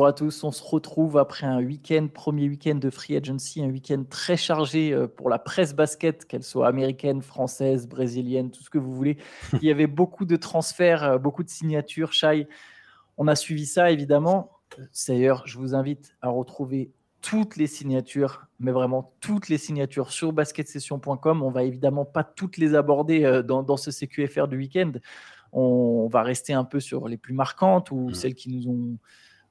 Bonjour 0.00 0.08
à 0.08 0.12
tous, 0.14 0.44
on 0.44 0.50
se 0.50 0.62
retrouve 0.62 1.18
après 1.18 1.46
un 1.46 1.62
week-end, 1.62 2.08
premier 2.08 2.48
week-end 2.48 2.76
de 2.76 2.88
Free 2.88 3.18
Agency, 3.18 3.62
un 3.62 3.68
week-end 3.68 4.02
très 4.08 4.38
chargé 4.38 4.94
euh, 4.94 5.06
pour 5.06 5.28
la 5.28 5.38
presse 5.38 5.74
basket, 5.74 6.24
qu'elle 6.24 6.42
soit 6.42 6.68
américaine, 6.68 7.20
française, 7.20 7.86
brésilienne, 7.86 8.50
tout 8.50 8.62
ce 8.62 8.70
que 8.70 8.78
vous 8.78 8.94
voulez. 8.94 9.18
Il 9.60 9.62
y 9.62 9.70
avait 9.70 9.86
beaucoup 9.86 10.24
de 10.24 10.36
transferts, 10.36 11.04
euh, 11.04 11.18
beaucoup 11.18 11.44
de 11.44 11.50
signatures. 11.50 12.14
Shai, 12.14 12.48
on 13.18 13.28
a 13.28 13.34
suivi 13.34 13.66
ça 13.66 13.90
évidemment. 13.90 14.52
D'ailleurs, 15.06 15.46
je 15.46 15.58
vous 15.58 15.74
invite 15.74 16.16
à 16.22 16.30
retrouver 16.30 16.92
toutes 17.20 17.56
les 17.56 17.66
signatures, 17.66 18.46
mais 18.58 18.72
vraiment 18.72 19.12
toutes 19.20 19.50
les 19.50 19.58
signatures 19.58 20.12
sur 20.12 20.32
basketsession.com. 20.32 21.42
On 21.42 21.50
va 21.50 21.62
évidemment 21.62 22.06
pas 22.06 22.24
toutes 22.24 22.56
les 22.56 22.74
aborder 22.74 23.26
euh, 23.26 23.42
dans, 23.42 23.62
dans 23.62 23.76
ce 23.76 23.90
CQFR 23.90 24.48
du 24.48 24.56
week-end. 24.56 24.92
On 25.52 26.08
va 26.10 26.22
rester 26.22 26.54
un 26.54 26.64
peu 26.64 26.80
sur 26.80 27.06
les 27.06 27.18
plus 27.18 27.34
marquantes 27.34 27.90
ou 27.90 28.08
mmh. 28.08 28.14
celles 28.14 28.34
qui 28.34 28.48
nous 28.48 28.66
ont 28.66 28.98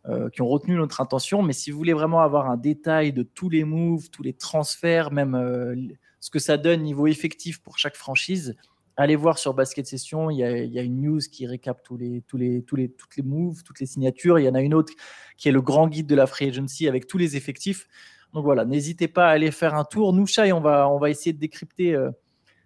euh, 0.10 0.30
qui 0.30 0.42
ont 0.42 0.48
retenu 0.48 0.76
notre 0.76 1.02
attention. 1.02 1.44
Mais 1.44 1.54
si 1.54 1.70
vous 1.70 1.78
voulez 1.78 1.94
vraiment 1.94 2.22
avoir 2.22 2.50
un 2.50 2.58
détail 2.58 3.14
de 3.14 3.22
tous 3.22 3.48
les 3.48 3.64
moves, 3.64 4.10
tous 4.10 4.24
les 4.24 4.34
transferts, 4.34 5.12
même 5.12 5.36
euh, 5.36 5.76
ce 6.20 6.32
que 6.32 6.40
ça 6.40 6.58
donne 6.58 6.82
niveau 6.82 7.06
effectif 7.06 7.62
pour 7.62 7.78
chaque 7.78 7.96
franchise, 7.96 8.56
allez 8.98 9.16
voir 9.16 9.38
sur 9.38 9.54
Basket 9.54 9.86
Session. 9.86 10.32
Il 10.32 10.38
y 10.38 10.44
a, 10.44 10.82
une 10.82 11.02
news 11.02 11.20
qui 11.32 11.46
récap 11.46 11.84
tous 11.84 11.96
les, 11.96 12.24
tous 12.28 12.38
les, 12.38 12.64
tous 12.64 12.76
les, 12.76 12.90
toutes 12.90 13.18
les 13.18 13.24
moves, 13.24 13.62
toutes 13.62 13.80
les 13.80 13.86
signatures. 13.86 14.40
Il 14.40 14.46
y 14.46 14.50
en 14.50 14.56
a 14.56 14.62
une 14.62 14.74
autre 14.74 14.94
qui 15.38 15.48
est 15.48 15.52
le 15.52 15.62
grand 15.62 15.88
guide 15.88 16.08
de 16.08 16.16
la 16.16 16.26
Free 16.26 16.48
Agency 16.48 16.88
avec 16.88 17.06
tous 17.06 17.20
les 17.20 17.36
effectifs. 17.36 17.88
Donc 18.34 18.44
voilà, 18.46 18.66
n'hésitez 18.66 19.08
pas 19.08 19.28
à 19.28 19.32
aller 19.32 19.52
faire 19.52 19.76
un 19.76 19.84
tour. 19.84 20.14
Nous, 20.14 20.26
Chai, 20.26 20.52
on 20.54 20.62
va, 20.62 20.90
on 20.90 20.98
va 20.98 21.12
essayer 21.12 21.34
de 21.34 21.40
décrypter 21.40 21.94
euh, 21.94 22.10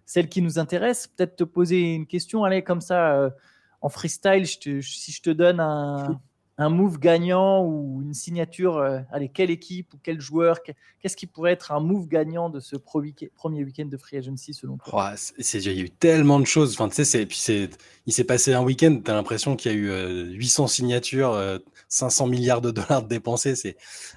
celle 0.06 0.30
qui 0.30 0.40
nous 0.40 0.58
intéresse. 0.58 1.08
Peut-être 1.08 1.36
te 1.36 1.44
poser 1.44 1.94
une 1.94 2.06
question, 2.06 2.44
allez, 2.44 2.62
comme 2.62 2.80
ça, 2.80 3.34
en 3.82 3.90
freestyle, 3.90 4.46
si 4.46 5.12
je 5.12 5.20
te 5.20 5.30
donne 5.30 5.60
un, 5.60 6.18
un 6.56 6.68
move 6.68 6.98
gagnant 6.98 7.64
ou 7.64 8.00
une 8.02 8.14
signature 8.14 8.76
euh, 8.76 9.00
Allez, 9.10 9.28
quelle 9.28 9.50
équipe 9.50 9.92
ou 9.94 9.98
quel 10.02 10.20
joueur 10.20 10.58
Qu'est-ce 11.00 11.16
qui 11.16 11.26
pourrait 11.26 11.52
être 11.52 11.72
un 11.72 11.80
move 11.80 12.06
gagnant 12.06 12.48
de 12.48 12.60
ce 12.60 12.76
premier 12.76 13.64
week-end 13.64 13.86
de 13.86 13.96
Free 13.96 14.18
Agency 14.18 14.54
selon 14.54 14.76
toi? 14.76 15.14
Il 15.38 15.62
y 15.62 15.68
a 15.68 15.84
eu 15.84 15.90
tellement 15.90 16.38
de 16.38 16.46
choses. 16.46 16.74
Enfin, 16.74 16.88
tu 16.88 17.04
sais, 17.04 17.26
puis 17.26 17.68
il 18.06 18.12
s'est 18.12 18.24
passé 18.24 18.54
un 18.54 18.62
week-end, 18.62 19.00
tu 19.04 19.10
as 19.10 19.14
l'impression 19.14 19.56
qu'il 19.56 19.72
y 19.72 19.74
a 19.74 19.78
eu 19.78 20.32
800 20.34 20.64
euh, 20.64 20.66
signatures, 20.68 21.60
500 21.88 22.26
euh, 22.26 22.30
milliards 22.30 22.60
de 22.60 22.70
dollars 22.70 23.02
dépensés. 23.02 23.56
C'est 23.56 23.76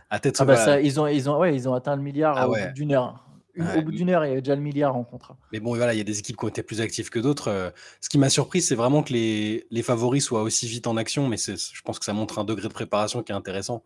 à 0.10 0.20
tête 0.20 0.38
ah 0.40 0.46
bah 0.46 0.80
ils, 0.80 1.00
ont, 1.00 1.08
ils, 1.08 1.30
ont, 1.30 1.40
ouais, 1.40 1.56
ils 1.56 1.68
ont 1.68 1.74
atteint 1.74 1.96
le 1.96 2.02
milliard 2.02 2.38
ah 2.38 2.68
d'une 2.72 2.94
heure 2.94 3.27
au 3.60 3.82
bout 3.82 3.92
d'une 3.92 4.10
heure, 4.10 4.26
il 4.26 4.30
y 4.30 4.32
avait 4.32 4.42
déjà 4.42 4.56
le 4.56 4.62
milliard 4.62 4.96
en 4.96 5.04
contrat. 5.04 5.38
Mais 5.52 5.60
bon, 5.60 5.76
voilà, 5.76 5.94
il 5.94 5.98
y 5.98 6.02
a 6.02 6.04
des 6.04 6.20
équipes 6.20 6.38
qui 6.38 6.46
ont 6.46 6.50
été 6.50 6.64
plus 6.64 6.82
actives 6.82 7.10
que 7.10 7.20
d'autres. 7.20 7.50
Euh, 7.50 7.70
ce 8.02 8.10
qui 8.10 8.18
m'a 8.18 8.30
surpris, 8.30 8.62
c'est 8.62 8.76
vraiment 8.76 9.04
que 9.04 9.14
les, 9.14 9.66
les, 9.72 9.84
favoris 9.84 10.24
soient 10.24 10.42
aussi 10.42 10.68
vite 10.68 10.88
en 10.88 10.98
action, 10.98 11.28
mais 11.28 11.38
je 11.38 11.82
pense 11.84 12.00
que 12.00 12.06
ça 12.06 12.14
montre 12.14 12.40
un 12.40 12.44
degré 12.44 12.68
de 12.68 12.74
préparation 12.74 13.24
qui 13.24 13.32
est 13.32 13.36
intéressant. 13.36 13.84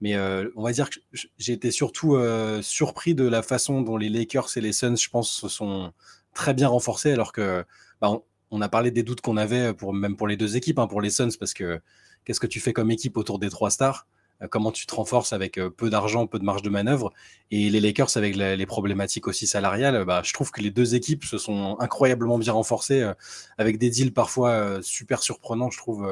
Mais 0.00 0.14
euh, 0.14 0.50
on 0.56 0.62
va 0.62 0.72
dire 0.72 0.90
que 0.90 0.96
j'ai 1.38 1.52
été 1.52 1.70
surtout 1.70 2.16
euh, 2.16 2.62
surpris 2.62 3.14
de 3.14 3.26
la 3.26 3.42
façon 3.42 3.82
dont 3.82 3.96
les 3.96 4.08
Lakers 4.08 4.48
et 4.56 4.60
les 4.60 4.72
Suns, 4.72 4.96
je 4.96 5.08
pense, 5.08 5.30
se 5.30 5.48
sont 5.48 5.92
très 6.34 6.54
bien 6.54 6.68
renforcés, 6.68 7.12
alors 7.12 7.32
que 7.32 7.64
bah, 8.00 8.10
on, 8.50 8.60
a 8.60 8.68
parlé 8.68 8.90
des 8.90 9.02
doutes 9.02 9.20
qu'on 9.20 9.36
avait, 9.36 9.74
pour, 9.74 9.92
même 9.92 10.16
pour 10.16 10.26
les 10.26 10.36
deux 10.36 10.56
équipes, 10.56 10.78
hein, 10.78 10.86
pour 10.86 11.00
les 11.00 11.10
Suns, 11.10 11.36
parce 11.38 11.54
que 11.54 11.80
qu'est-ce 12.24 12.40
que 12.40 12.46
tu 12.46 12.60
fais 12.60 12.72
comme 12.72 12.90
équipe 12.90 13.16
autour 13.16 13.38
des 13.38 13.50
trois 13.50 13.70
stars? 13.70 14.06
Comment 14.48 14.72
tu 14.72 14.86
te 14.86 14.94
renforces 14.94 15.32
avec 15.32 15.58
euh, 15.58 15.70
peu 15.70 15.90
d'argent, 15.90 16.26
peu 16.26 16.38
de 16.38 16.44
marge 16.44 16.62
de 16.62 16.70
manœuvre. 16.70 17.12
Et 17.50 17.70
les 17.70 17.80
Lakers, 17.80 18.16
avec 18.16 18.34
les 18.36 18.66
problématiques 18.66 19.28
aussi 19.28 19.46
salariales, 19.46 20.04
bah, 20.04 20.22
je 20.24 20.32
trouve 20.32 20.50
que 20.50 20.60
les 20.60 20.70
deux 20.70 20.94
équipes 20.94 21.24
se 21.24 21.38
sont 21.38 21.76
incroyablement 21.80 22.38
bien 22.38 22.52
renforcées, 22.52 23.02
euh, 23.02 23.14
avec 23.58 23.78
des 23.78 23.90
deals 23.90 24.12
parfois 24.12 24.80
super 24.82 25.22
surprenants, 25.22 25.70
je 25.70 25.78
trouve. 25.78 26.10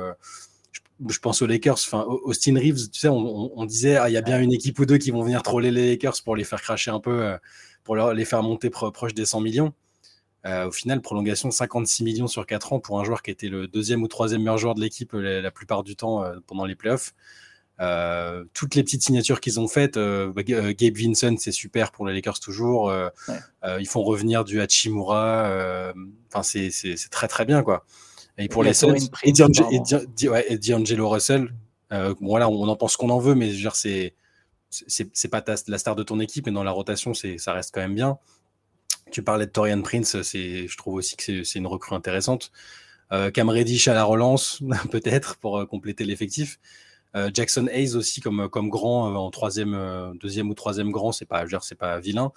Je, 1.08 1.18
pense 1.18 1.40
aux 1.40 1.46
Lakers, 1.46 1.74
enfin 1.74 2.04
Austin 2.24 2.56
Reeves, 2.56 2.90
tu 2.90 3.00
sais, 3.00 3.08
on, 3.08 3.64
disait, 3.64 3.96
ah, 3.96 4.10
il 4.10 4.12
y 4.12 4.18
a 4.18 4.20
bien 4.20 4.38
une 4.38 4.52
équipe 4.52 4.78
ou 4.78 4.84
deux 4.84 4.98
qui 4.98 5.10
vont 5.10 5.22
venir 5.22 5.42
troller 5.42 5.70
les 5.70 5.92
Lakers 5.92 6.16
pour 6.22 6.36
les 6.36 6.44
faire 6.44 6.60
cracher 6.60 6.90
un 6.90 7.00
peu, 7.00 7.36
pour 7.84 7.96
les 7.96 8.24
faire 8.26 8.42
monter 8.42 8.68
proche 8.68 9.14
des 9.14 9.24
100 9.24 9.40
millions. 9.40 9.72
au 10.44 10.70
final, 10.70 11.00
prolongation 11.00 11.50
56 11.50 12.04
millions 12.04 12.26
sur 12.26 12.44
4 12.46 12.74
ans 12.74 12.80
pour 12.80 13.00
un 13.00 13.04
joueur 13.04 13.22
qui 13.22 13.30
était 13.30 13.48
le 13.48 13.66
deuxième 13.66 14.02
ou 14.02 14.08
troisième 14.08 14.42
meilleur 14.42 14.58
joueur 14.58 14.74
de 14.74 14.82
l'équipe 14.82 15.12
la, 15.14 15.50
plupart 15.50 15.84
du 15.84 15.96
temps 15.96 16.22
pendant 16.46 16.66
les 16.66 16.74
playoffs. 16.74 17.14
Euh, 17.80 18.44
toutes 18.52 18.74
les 18.74 18.82
petites 18.82 19.02
signatures 19.02 19.40
qu'ils 19.40 19.58
ont 19.58 19.68
faites, 19.68 19.96
euh, 19.96 20.30
bah, 20.32 20.42
euh, 20.50 20.74
Gabe 20.76 20.96
Vincent, 20.96 21.36
c'est 21.38 21.52
super 21.52 21.92
pour 21.92 22.06
les 22.06 22.12
Lakers 22.12 22.38
toujours. 22.38 22.92
ils 23.78 23.88
font 23.88 24.02
revenir 24.02 24.44
du 24.44 24.60
Hachimura. 24.60 25.92
Enfin, 26.32 26.42
c'est 26.42 26.96
très 27.10 27.28
très 27.28 27.44
bien 27.44 27.62
quoi. 27.62 27.84
Et 28.38 28.48
pour 28.48 28.62
les 28.62 28.74
Suns, 28.74 28.94
et, 29.22 29.32
D'Angelo 30.58 31.08
Russell, 31.08 31.52
voilà, 32.20 32.48
on 32.48 32.68
en 32.68 32.76
pense 32.76 32.96
qu'on 32.96 33.10
en 33.10 33.18
veut, 33.18 33.34
mais 33.34 33.52
c'est 33.74 34.14
c'est 34.70 35.28
pas 35.28 35.42
la 35.66 35.78
star 35.78 35.96
de 35.96 36.02
ton 36.02 36.20
équipe, 36.20 36.46
et 36.48 36.50
dans 36.50 36.62
la 36.62 36.70
rotation, 36.70 37.12
ça 37.14 37.52
reste 37.52 37.74
quand 37.74 37.80
même 37.80 37.94
bien. 37.94 38.18
Tu 39.10 39.22
parlais 39.22 39.46
de 39.46 39.50
Torian 39.50 39.82
Prince, 39.82 40.16
je 40.22 40.76
trouve 40.76 40.94
aussi 40.94 41.16
que 41.16 41.44
c'est 41.44 41.58
une 41.58 41.66
recrue 41.66 41.96
intéressante. 41.96 42.52
Cam 43.34 43.48
Reddish 43.48 43.88
à 43.88 43.94
la 43.94 44.04
relance, 44.04 44.62
peut-être, 44.90 45.36
pour 45.36 45.66
compléter 45.66 46.04
l'effectif. 46.04 46.58
Euh, 47.16 47.30
Jackson 47.32 47.66
Hayes 47.70 47.96
aussi 47.96 48.20
comme, 48.20 48.48
comme 48.48 48.68
grand 48.68 49.10
euh, 49.10 49.16
en 49.16 49.30
troisième, 49.30 49.74
euh, 49.74 50.12
deuxième 50.14 50.48
ou 50.48 50.54
troisième 50.54 50.90
grand, 50.90 51.12
c'est 51.12 51.24
pas, 51.24 51.44
c'est 51.62 51.74
pas 51.74 51.98
vilain. 51.98 52.32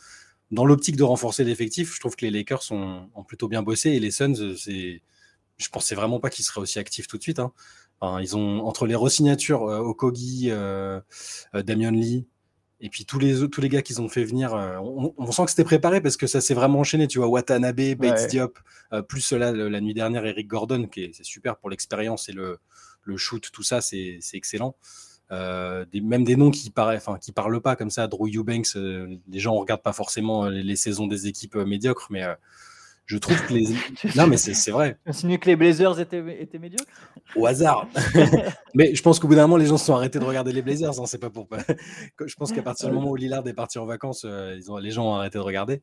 Dans 0.52 0.66
l'optique 0.66 0.96
de 0.96 1.04
renforcer 1.04 1.44
l'effectif, 1.44 1.94
je 1.94 2.00
trouve 2.00 2.16
que 2.16 2.26
les 2.26 2.32
Lakers 2.32 2.72
ont, 2.72 3.08
plutôt 3.28 3.48
bien 3.48 3.64
bossé 3.64 3.92
et 3.92 4.00
les 4.00 4.12
Suns, 4.12 4.56
c'est, 4.58 5.02
je 5.58 5.70
pensais 5.70 5.96
vraiment 5.96 6.20
pas 6.20 6.30
qu'ils 6.30 6.46
seraient 6.46 6.62
aussi 6.62 6.80
actifs 6.80 7.08
tout 7.08 7.18
de 7.18 7.24
suite. 7.24 7.40
Hein. 7.40 7.52
ils 8.22 8.36
ont 8.36 8.66
entre 8.66 8.86
les 8.86 8.96
resignatures, 8.96 9.64
Okogi, 9.64 10.52
Damian 11.54 11.92
Lee, 11.92 12.28
et 12.82 12.90
puis 12.90 13.06
tous 13.06 13.18
les 13.18 13.50
tous 13.50 13.62
les 13.62 13.70
gars 13.70 13.82
qu'ils 13.82 14.00
ont 14.00 14.10
fait 14.10 14.24
venir, 14.24 14.54
on, 14.54 15.32
sent 15.32 15.46
que 15.46 15.50
c'était 15.50 15.64
préparé 15.64 16.02
parce 16.02 16.18
que 16.18 16.28
ça 16.28 16.40
s'est 16.40 16.54
vraiment 16.54 16.82
enchaîné. 16.82 17.08
Tu 17.08 17.18
vois, 17.18 17.30
Watanabe, 17.30 17.96
Bates 17.96 18.30
Diop, 18.30 18.60
plus 19.08 19.32
là 19.32 19.52
la 19.52 19.82
nuit 19.82 19.96
dernière 19.96 20.24
Eric 20.26 20.48
Gordon, 20.48 20.86
qui 20.86 21.06
est, 21.06 21.12
c'est 21.14 21.26
super 21.26 21.58
pour 21.58 21.72
l'expérience 21.72 22.30
et 22.30 22.34
le 22.34 22.60
le 23.04 23.18
shoot, 23.18 23.50
tout 23.52 23.64
ça, 23.64 23.82
c'est 23.82 24.20
excellent. 24.34 24.76
Euh, 25.32 25.86
des, 25.92 26.02
même 26.02 26.24
des 26.24 26.36
noms 26.36 26.52
qui 26.52 26.72
enfin 26.78 27.18
qui 27.20 27.32
parlent 27.32 27.62
pas 27.62 27.76
comme 27.76 27.90
ça, 27.90 28.08
Drew 28.08 28.28
Eubanks, 28.28 28.76
euh, 28.76 29.16
les 29.30 29.40
gens 29.40 29.56
regardent 29.56 29.82
pas 29.82 29.94
forcément 29.94 30.46
euh, 30.46 30.50
les, 30.50 30.76
saisons 30.76 31.08
des 31.08 31.28
équipes 31.28 31.56
médiocres, 31.56 32.08
mais 32.12 32.24
je 33.06 33.18
trouve 33.18 33.42
que 33.46 33.54
les. 33.54 33.70
non, 34.16 34.28
mais 34.28 34.38
c'est 34.38 34.72
vrai. 34.72 34.98
Insinue 35.06 35.40
que 35.40 35.48
les 35.48 35.56
Blazers 35.56 36.00
étaient, 36.00 36.42
étaient 36.42 36.60
médiocres? 36.60 36.86
Au 37.36 37.48
hasard. 37.48 37.88
mais 38.76 38.94
je 38.94 39.02
pense 39.02 39.20
qu'au 39.20 39.28
bout 39.28 39.36
d'un 39.36 39.44
moment, 39.44 39.58
les 39.58 39.66
gens 39.66 39.78
se 39.78 39.86
sont 39.86 39.96
arrêtés 39.96 40.20
de 40.20 40.26
regarder 40.26 40.52
les 40.52 40.62
Blazers. 40.62 41.00
Hein, 41.00 41.06
c'est 41.08 41.18
pas 41.18 41.30
pour. 41.30 41.48
je 42.26 42.36
pense 42.36 42.52
qu'à 42.52 42.62
partir 42.62 42.90
du 42.90 42.96
moment 42.96 43.10
où 43.10 43.16
Lillard 43.16 43.48
est 43.48 43.54
parti 43.54 43.80
en 43.80 43.86
vacances, 43.86 44.26
ils 44.56 44.72
ont, 44.72 44.78
les 44.78 44.92
gens 44.92 45.08
ont 45.08 45.16
arrêté 45.16 45.38
de 45.38 45.44
regarder 45.44 45.82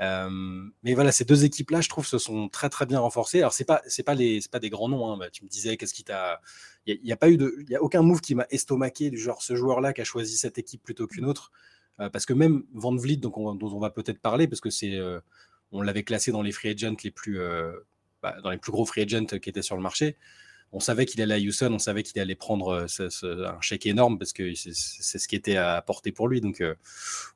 mais 0.00 0.94
voilà, 0.94 1.12
ces 1.12 1.24
deux 1.24 1.44
équipes-là, 1.44 1.80
je 1.80 1.88
trouve, 1.88 2.06
se 2.06 2.18
sont 2.18 2.48
très 2.48 2.68
très 2.68 2.86
bien 2.86 3.00
renforcées. 3.00 3.38
Alors 3.40 3.52
c'est 3.52 3.64
pas 3.64 3.82
c'est 3.86 4.02
pas 4.02 4.16
pas 4.50 4.58
des 4.58 4.70
grands 4.70 4.88
noms. 4.88 5.10
Hein. 5.12 5.18
Bah, 5.18 5.30
tu 5.30 5.44
me 5.44 5.48
disais 5.48 5.76
qu'est-ce 5.76 5.94
qui 5.94 6.04
t'a 6.04 6.40
il 6.86 7.00
y, 7.02 7.12
a 7.12 7.16
pas 7.16 7.30
eu 7.30 7.38
de 7.38 7.56
il 7.60 7.70
y 7.70 7.76
a 7.76 7.82
aucun 7.82 8.02
move 8.02 8.20
qui 8.20 8.34
m'a 8.34 8.46
estomaqué 8.50 9.10
du 9.10 9.18
genre 9.18 9.42
ce 9.42 9.56
joueur-là 9.56 9.92
qui 9.94 10.02
a 10.02 10.04
choisi 10.04 10.36
cette 10.36 10.58
équipe 10.58 10.82
plutôt 10.82 11.06
qu'une 11.06 11.24
autre. 11.24 11.52
parce 11.96 12.26
que 12.26 12.34
même 12.34 12.64
Van 12.74 12.94
Vliet, 12.94 13.16
donc 13.16 13.34
dont 13.58 13.72
on 13.74 13.78
va 13.80 13.90
peut-être 13.90 14.20
parler, 14.20 14.48
parce 14.48 14.60
que 14.60 14.70
c'est 14.70 14.98
on 15.72 15.82
l'avait 15.82 16.04
classé 16.04 16.32
dans 16.32 16.42
les 16.42 16.52
free 16.52 16.70
agents 16.70 16.96
les 17.02 17.10
plus 17.10 17.38
bah, 18.22 18.36
dans 18.42 18.50
les 18.50 18.58
plus 18.58 18.72
gros 18.72 18.84
free 18.86 19.02
agents 19.02 19.26
qui 19.26 19.48
étaient 19.50 19.62
sur 19.62 19.76
le 19.76 19.82
marché 19.82 20.16
on 20.74 20.80
savait 20.80 21.06
qu'il 21.06 21.22
allait 21.22 21.34
à 21.34 21.38
Houston, 21.38 21.70
on 21.72 21.78
savait 21.78 22.02
qu'il 22.02 22.20
allait 22.20 22.34
prendre 22.34 22.86
euh, 22.88 23.46
un 23.46 23.60
chèque 23.60 23.86
énorme 23.86 24.18
parce 24.18 24.32
que 24.32 24.52
c'est 24.54 25.18
ce 25.18 25.28
qui 25.28 25.36
était 25.36 25.56
à 25.56 25.76
apporter 25.76 26.10
pour 26.10 26.26
lui. 26.26 26.40
Donc 26.40 26.60
euh, 26.60 26.74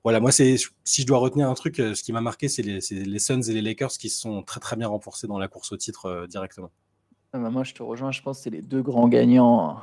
voilà, 0.03 0.19
moi, 0.19 0.33
si 0.33 0.59
je 0.59 1.07
dois 1.07 1.19
retenir 1.19 1.49
un 1.49 1.55
truc, 1.55 1.79
euh, 1.79 1.95
ce 1.95 2.03
qui 2.03 2.13
m'a 2.13 2.21
marqué, 2.21 2.49
c'est 2.49 2.63
les, 2.63 3.19
Suns 3.19 3.43
et 3.43 3.53
les 3.53 3.63
Lakers 3.63 3.93
qui 3.93 4.11
se 4.11 4.21
sont 4.21 4.43
très 4.43 4.59
très 4.59 4.75
bien 4.75 4.89
renforcés 4.89 5.29
dans 5.29 5.39
la 5.39 5.47
course 5.47 5.71
au 5.71 5.77
titre 5.77 6.27
directement. 6.29 6.71
Ah 7.33 7.39
bah, 7.39 7.51
moi, 7.51 7.63
je 7.63 7.75
te 7.75 7.83
rejoins, 7.83 8.11
je 8.11 8.23
pense 8.23 8.39
que 8.39 8.45
c'est 8.45 8.51
les 8.51 8.63
deux 8.63 8.83
grands 8.83 9.09
gagnants. 9.09 9.79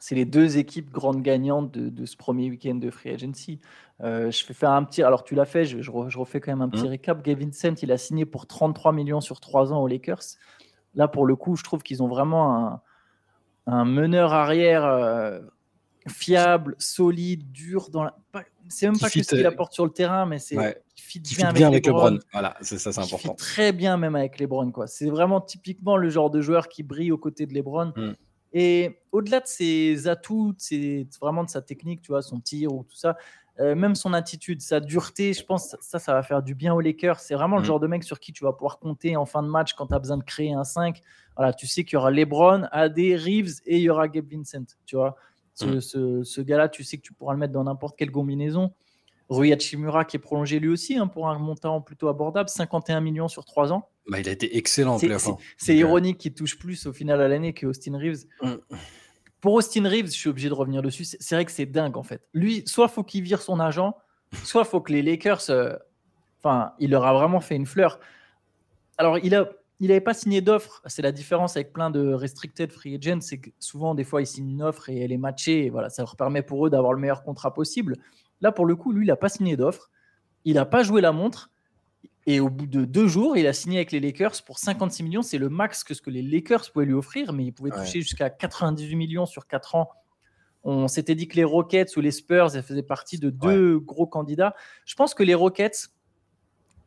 C'est 0.00 0.14
les 0.14 0.24
deux 0.24 0.58
équipes 0.58 0.90
grandes 0.90 1.22
gagnantes 1.22 1.72
de, 1.72 2.06
ce 2.06 2.16
premier 2.16 2.50
week-end 2.50 2.76
de 2.76 2.90
Free 2.90 3.10
Agency. 3.10 3.60
je 4.00 4.46
vais 4.46 4.54
faire 4.54 4.70
un 4.70 4.84
petit. 4.84 5.02
Alors, 5.02 5.24
tu 5.24 5.34
l'as 5.34 5.44
fait, 5.44 5.64
je, 5.64 5.90
refais 5.90 6.40
quand 6.40 6.52
même 6.52 6.62
un 6.62 6.68
petit 6.68 6.84
mmh. 6.84 6.90
récap. 6.90 7.24
Gavin 7.24 7.46
Vincent, 7.46 7.74
il 7.82 7.90
a 7.90 7.98
signé 7.98 8.24
pour 8.24 8.46
33 8.46 8.92
millions 8.92 9.20
sur 9.20 9.40
3 9.40 9.72
ans 9.72 9.82
aux 9.82 9.88
Lakers. 9.88 10.22
Là, 10.94 11.08
pour 11.08 11.26
le 11.26 11.34
coup, 11.34 11.56
je 11.56 11.64
trouve 11.64 11.82
qu'ils 11.82 12.02
ont 12.02 12.08
vraiment 12.08 12.54
un, 12.56 12.80
un 13.68 13.84
meneur 13.84 14.32
arrière 14.32 14.84
euh, 14.84 15.40
fiable, 16.08 16.74
solide, 16.78 17.52
dur. 17.52 17.90
Dans 17.90 18.04
la... 18.04 18.16
C'est 18.68 18.86
même 18.86 18.98
pas 18.98 19.08
que 19.10 19.22
ce 19.22 19.28
qu'il 19.28 19.44
euh, 19.44 19.48
apporte 19.48 19.72
sur 19.72 19.84
le 19.84 19.92
terrain, 19.92 20.26
mais 20.26 20.38
c'est 20.38 20.56
qui 20.94 21.02
fit 21.02 21.20
bien, 21.20 21.68
avec, 21.68 21.86
LeBron. 21.86 22.18
Voilà, 22.32 22.56
c'est 22.60 22.78
ça, 22.78 22.92
c'est 22.92 23.00
important. 23.00 23.34
très 23.34 23.72
bien 23.72 23.96
même 23.96 24.14
avec 24.16 24.38
LeBron, 24.38 24.70
quoi. 24.72 24.86
C'est 24.86 25.08
vraiment 25.08 25.40
typiquement 25.40 25.96
le 25.96 26.10
genre 26.10 26.30
de 26.30 26.40
joueur 26.40 26.68
qui 26.68 26.82
brille 26.82 27.12
aux 27.12 27.18
côtés 27.18 27.46
de 27.46 27.54
LeBron. 27.54 27.92
Hmm. 27.96 28.12
Et 28.52 29.00
au-delà 29.12 29.40
de 29.40 29.46
ses 29.46 30.08
atouts, 30.08 30.54
c'est 30.58 31.06
vraiment 31.20 31.44
de 31.44 31.50
sa 31.50 31.62
technique, 31.62 32.02
tu 32.02 32.08
vois, 32.08 32.22
son 32.22 32.40
tir 32.40 32.72
ou 32.72 32.84
tout 32.84 32.96
ça, 32.96 33.16
euh, 33.60 33.74
même 33.74 33.96
son 33.96 34.12
attitude, 34.12 34.60
sa 34.60 34.78
dureté, 34.78 35.32
je 35.32 35.44
pense 35.44 35.76
ça, 35.80 35.98
ça 35.98 36.12
va 36.12 36.22
faire 36.22 36.42
du 36.42 36.54
bien 36.54 36.74
aux 36.74 36.80
Lakers. 36.80 37.18
C'est 37.18 37.34
vraiment 37.34 37.56
le 37.56 37.62
mm. 37.62 37.66
genre 37.66 37.80
de 37.80 37.88
mec 37.88 38.04
sur 38.04 38.20
qui 38.20 38.32
tu 38.32 38.44
vas 38.44 38.52
pouvoir 38.52 38.78
compter 38.78 39.16
en 39.16 39.26
fin 39.26 39.42
de 39.42 39.48
match 39.48 39.72
quand 39.74 39.88
tu 39.88 39.94
as 39.94 39.98
besoin 39.98 40.16
de 40.16 40.22
créer 40.22 40.52
un 40.52 40.64
5. 40.64 41.02
Voilà, 41.38 41.54
tu 41.54 41.66
sais 41.66 41.84
qu'il 41.84 41.94
y 41.94 41.96
aura 41.96 42.10
LeBron, 42.10 42.64
AD, 42.72 42.98
Reeves 42.98 43.60
et 43.64 43.76
il 43.76 43.82
y 43.82 43.88
aura 43.88 44.08
Gabe 44.08 44.26
Vincent, 44.30 44.64
tu 44.84 44.96
vois. 44.96 45.16
Ce, 45.54 45.80
ce, 45.80 46.22
ce 46.22 46.40
gars-là, 46.40 46.68
tu 46.68 46.84
sais 46.84 46.98
que 46.98 47.02
tu 47.02 47.12
pourras 47.14 47.32
le 47.32 47.38
mettre 47.38 47.52
dans 47.52 47.64
n'importe 47.64 47.96
quelle 47.96 48.10
combinaison. 48.12 48.72
Rui 49.28 49.52
Hachimura 49.52 50.04
qui 50.04 50.16
est 50.16 50.20
prolongé 50.20 50.58
lui 50.60 50.68
aussi 50.68 50.96
hein, 50.96 51.06
pour 51.06 51.28
un 51.28 51.38
montant 51.38 51.80
plutôt 51.80 52.08
abordable, 52.08 52.48
51 52.48 53.00
millions 53.00 53.28
sur 53.28 53.44
3 53.44 53.72
ans. 53.72 53.88
Bah, 54.08 54.20
il 54.20 54.28
a 54.28 54.32
été 54.32 54.56
excellent 54.56 54.94
en 54.94 54.98
C'est 54.98 55.08
c'est 55.56 55.72
euh, 55.72 55.76
ironique 55.76 56.18
qu'il 56.18 56.32
touche 56.34 56.58
plus 56.58 56.86
au 56.86 56.92
final 56.92 57.20
à 57.20 57.28
l'année 57.28 57.52
que 57.54 57.66
Austin 57.66 57.98
Reeves. 57.98 58.24
Mm. 58.42 58.54
Pour 59.40 59.54
Austin 59.54 59.88
Reeves, 59.88 60.06
je 60.06 60.12
suis 60.18 60.28
obligé 60.28 60.48
de 60.48 60.54
revenir 60.54 60.80
dessus. 60.82 61.04
C'est 61.04 61.18
c'est 61.20 61.34
vrai 61.34 61.44
que 61.44 61.52
c'est 61.52 61.66
dingue 61.66 61.96
en 61.96 62.02
fait. 62.02 62.22
Lui, 62.32 62.62
soit 62.66 62.88
faut 62.88 63.04
qu'il 63.04 63.22
vire 63.22 63.42
son 63.42 63.60
agent, 63.60 63.96
soit 64.44 64.64
faut 64.64 64.80
que 64.80 64.92
les 64.92 65.02
Lakers. 65.02 65.50
euh, 65.50 65.76
Enfin, 66.40 66.72
il 66.78 66.90
leur 66.90 67.04
a 67.04 67.12
vraiment 67.12 67.40
fait 67.40 67.56
une 67.56 67.66
fleur. 67.66 67.98
Alors, 68.96 69.18
il 69.18 69.34
a. 69.34 69.48
Il 69.80 69.88
n'avait 69.88 70.00
pas 70.00 70.14
signé 70.14 70.40
d'offre. 70.40 70.82
C'est 70.86 71.02
la 71.02 71.12
différence 71.12 71.56
avec 71.56 71.72
plein 71.72 71.90
de 71.90 72.12
restricted 72.12 72.72
free 72.72 72.96
agents. 72.96 73.20
C'est 73.20 73.38
que 73.38 73.50
souvent, 73.60 73.94
des 73.94 74.04
fois, 74.04 74.20
ils 74.22 74.26
signent 74.26 74.50
une 74.50 74.62
offre 74.62 74.88
et 74.88 74.98
elle 74.98 75.12
est 75.12 75.16
matchée. 75.18 75.66
Et 75.66 75.70
voilà, 75.70 75.88
ça 75.88 76.02
leur 76.02 76.16
permet 76.16 76.42
pour 76.42 76.66
eux 76.66 76.70
d'avoir 76.70 76.92
le 76.92 77.00
meilleur 77.00 77.22
contrat 77.22 77.54
possible. 77.54 77.96
Là, 78.40 78.50
pour 78.50 78.66
le 78.66 78.74
coup, 78.74 78.92
lui, 78.92 79.04
il 79.04 79.08
n'a 79.08 79.16
pas 79.16 79.28
signé 79.28 79.56
d'offre. 79.56 79.90
Il 80.44 80.54
n'a 80.54 80.64
pas 80.64 80.82
joué 80.82 81.00
la 81.00 81.12
montre. 81.12 81.50
Et 82.26 82.40
au 82.40 82.50
bout 82.50 82.66
de 82.66 82.84
deux 82.84 83.06
jours, 83.06 83.36
il 83.36 83.46
a 83.46 83.52
signé 83.52 83.78
avec 83.78 83.92
les 83.92 84.00
Lakers 84.00 84.42
pour 84.44 84.58
56 84.58 85.02
millions. 85.04 85.22
C'est 85.22 85.38
le 85.38 85.48
max 85.48 85.84
que 85.84 85.94
ce 85.94 86.02
que 86.02 86.10
les 86.10 86.22
Lakers 86.22 86.70
pouvaient 86.72 86.84
lui 86.84 86.92
offrir, 86.94 87.32
mais 87.32 87.44
il 87.46 87.52
pouvait 87.52 87.72
Ouais. 87.72 87.78
toucher 87.84 88.00
jusqu'à 88.02 88.28
98 88.30 88.96
millions 88.96 89.26
sur 89.26 89.46
4 89.46 89.76
ans. 89.76 89.88
On 90.64 90.88
s'était 90.88 91.14
dit 91.14 91.28
que 91.28 91.36
les 91.36 91.44
Rockets 91.44 91.96
ou 91.96 92.00
les 92.00 92.10
Spurs, 92.10 92.54
elles 92.56 92.62
faisaient 92.64 92.82
partie 92.82 93.18
de 93.18 93.30
deux 93.30 93.78
gros 93.78 94.06
candidats. 94.06 94.54
Je 94.84 94.94
pense 94.96 95.14
que 95.14 95.22
les 95.22 95.34
Rockets, 95.34 95.88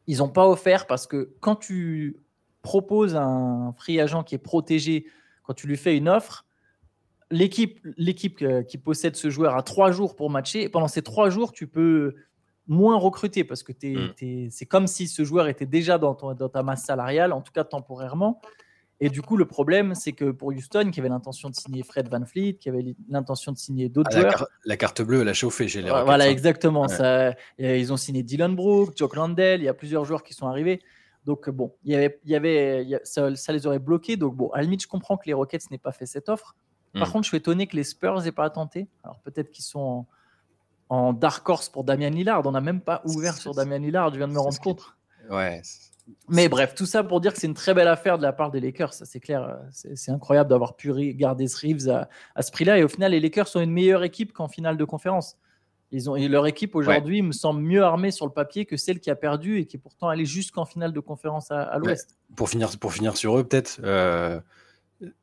ils 0.07 0.17
n'ont 0.17 0.29
pas 0.29 0.47
offert 0.47 0.85
parce 0.87 1.07
que 1.07 1.33
quand 1.39 1.55
tu 1.55 2.17
proposes 2.61 3.15
un 3.15 3.73
free 3.77 3.99
agent 3.99 4.23
qui 4.23 4.35
est 4.35 4.39
protégé, 4.39 5.05
quand 5.43 5.53
tu 5.53 5.67
lui 5.67 5.77
fais 5.77 5.97
une 5.97 6.07
offre, 6.09 6.45
l'équipe 7.29 7.79
l'équipe 7.97 8.41
euh, 8.41 8.61
qui 8.63 8.77
possède 8.77 9.15
ce 9.15 9.29
joueur 9.29 9.55
a 9.55 9.63
trois 9.63 9.91
jours 9.91 10.15
pour 10.15 10.29
matcher. 10.29 10.63
Et 10.63 10.69
pendant 10.69 10.87
ces 10.87 11.01
trois 11.01 11.29
jours, 11.29 11.51
tu 11.51 11.67
peux 11.67 12.15
moins 12.67 12.97
recruter 12.97 13.43
parce 13.43 13.63
que 13.63 13.71
t'es- 13.71 13.95
Mm. 14.21 14.49
c'est 14.51 14.65
comme 14.65 14.87
si 14.87 15.07
ce 15.07 15.23
joueur 15.23 15.47
était 15.47 15.65
déjà 15.65 15.97
dans, 15.97 16.13
ton- 16.13 16.33
dans 16.33 16.49
ta 16.49 16.61
masse 16.63 16.83
salariale, 16.85 17.33
en 17.33 17.41
tout 17.41 17.51
cas 17.51 17.63
temporairement. 17.63 18.39
Et 19.03 19.09
du 19.09 19.23
coup, 19.23 19.35
le 19.35 19.45
problème, 19.45 19.95
c'est 19.95 20.11
que 20.11 20.29
pour 20.29 20.49
Houston, 20.49 20.91
qui 20.91 20.99
avait 20.99 21.09
l'intention 21.09 21.49
de 21.49 21.55
signer 21.55 21.81
Fred 21.81 22.07
Van 22.07 22.23
Fleet, 22.23 22.53
qui 22.59 22.69
avait 22.69 22.85
l'intention 23.09 23.51
de 23.51 23.57
signer 23.57 23.89
d'autres 23.89 24.11
Ah, 24.13 24.15
la, 24.15 24.21
joueurs, 24.21 24.35
car- 24.37 24.47
la 24.63 24.77
carte 24.77 25.01
bleue, 25.01 25.21
elle 25.21 25.27
a 25.29 25.33
chauffé 25.33 25.67
chez 25.67 25.81
les 25.81 25.89
voilà, 25.89 26.25
hein. 26.25 26.29
exactement. 26.29 26.83
Ouais. 26.83 26.87
Ça, 26.95 27.33
ils 27.57 27.91
ont 27.91 27.97
signé 27.97 28.21
Dylan 28.21 28.55
Brooke, 28.55 28.95
Jock 28.95 29.15
Landell, 29.15 29.61
il 29.61 29.63
y 29.63 29.69
a 29.69 29.73
plusieurs 29.73 30.05
joueurs 30.05 30.21
qui 30.21 30.35
sont 30.35 30.47
arrivés. 30.47 30.81
Donc 31.25 31.47
euh, 31.47 31.51
bon, 31.51 31.73
il 31.83 31.91
y 31.91 31.95
avait, 31.95 32.19
il 32.25 32.31
y 32.31 32.35
avait, 32.35 32.83
il 32.83 32.89
y 32.89 32.95
a- 32.95 33.01
ça, 33.03 33.35
ça 33.35 33.53
les 33.53 33.67
aurait 33.67 33.79
bloqués. 33.79 34.17
Donc 34.17 34.35
bon, 34.35 34.49
à 34.49 34.57
la 34.57 34.63
limite, 34.63 34.81
je 34.83 34.87
comprends 34.87 35.17
que 35.17 35.25
les 35.27 35.33
Rockets 35.33 35.69
n'aient 35.71 35.77
pas 35.77 35.91
fait 35.91 36.05
cette 36.05 36.29
offre. 36.29 36.55
Par 36.93 37.07
Mm. 37.07 37.11
contre, 37.11 37.23
je 37.25 37.29
suis 37.29 37.37
étonné 37.37 37.67
que 37.67 37.75
les 37.75 37.83
Spurs 37.83 38.21
n'aient 38.21 38.31
pas 38.31 38.49
tenté. 38.49 38.87
Alors 39.03 39.19
peut-être 39.19 39.51
qu'ils 39.51 39.63
sont 39.63 39.79
en, 40.89 40.97
en 40.97 41.13
dark 41.13 41.47
horse 41.47 41.69
pour 41.69 41.83
Damian 41.83 42.09
Lillard. 42.09 42.45
On 42.45 42.51
n'a 42.51 42.61
même 42.61 42.81
pas 42.81 43.01
ouvert 43.05 43.35
sur 43.35 43.53
Damian 43.53 43.77
Lillard, 43.79 44.11
je 44.11 44.17
viens 44.17 44.27
de 44.27 44.33
me 44.33 44.39
rendre 44.39 44.53
qui- 44.53 44.59
compte. 44.59 44.83
Ouais. 45.29 45.61
Mais 46.27 46.49
bref, 46.49 46.73
tout 46.75 46.87
ça 46.87 47.03
pour 47.03 47.21
dire 47.21 47.31
que 47.31 47.39
c'est 47.39 47.47
une 47.47 47.53
très 47.53 47.73
belle 47.73 47.87
affaire 47.87 48.17
de 48.17 48.23
la 48.23 48.33
part 48.33 48.51
des 48.51 48.59
Lakers, 48.59 48.93
ça 48.93 49.05
c'est 49.05 49.19
clair. 49.21 49.43
euh, 49.43 49.55
C'est 49.71 49.95
c'est 49.95 50.11
incroyable 50.11 50.49
d'avoir 50.49 50.75
pu 50.75 51.13
garder 51.13 51.47
ce 51.47 51.65
Reeves 51.65 51.87
à, 51.89 52.09
à 52.35 52.41
ce 52.41 52.51
prix-là. 52.51 52.79
Et 52.79 52.83
au 52.83 52.87
final, 52.89 53.11
les 53.11 53.19
Lakers 53.21 53.47
sont 53.47 53.61
une 53.61 53.71
meilleure 53.71 54.03
équipe 54.03 54.33
qu'en 54.33 54.47
finale 54.49 54.75
de 54.75 54.83
conférence. 54.83 55.37
Ils 55.93 56.09
ont, 56.09 56.15
et 56.15 56.27
leur 56.29 56.47
équipe 56.47 56.75
aujourd'hui 56.75 57.21
me 57.21 57.33
semble 57.33 57.61
mieux 57.61 57.83
armée 57.83 58.11
sur 58.11 58.25
le 58.25 58.31
papier 58.31 58.65
que 58.65 58.77
celle 58.77 58.99
qui 59.01 59.09
a 59.09 59.15
perdu 59.15 59.57
et 59.59 59.65
qui 59.65 59.75
est 59.75 59.79
pourtant 59.79 60.07
allée 60.07 60.25
jusqu'en 60.25 60.65
finale 60.65 60.93
de 60.93 60.99
conférence 61.01 61.51
à, 61.51 61.63
à 61.63 61.77
l'Ouest. 61.79 62.17
pour 62.35 62.49
finir, 62.49 62.69
pour 62.79 62.93
finir 62.93 63.17
sur 63.17 63.37
eux, 63.37 63.43
peut-être, 63.43 63.81
euh, 63.83 64.39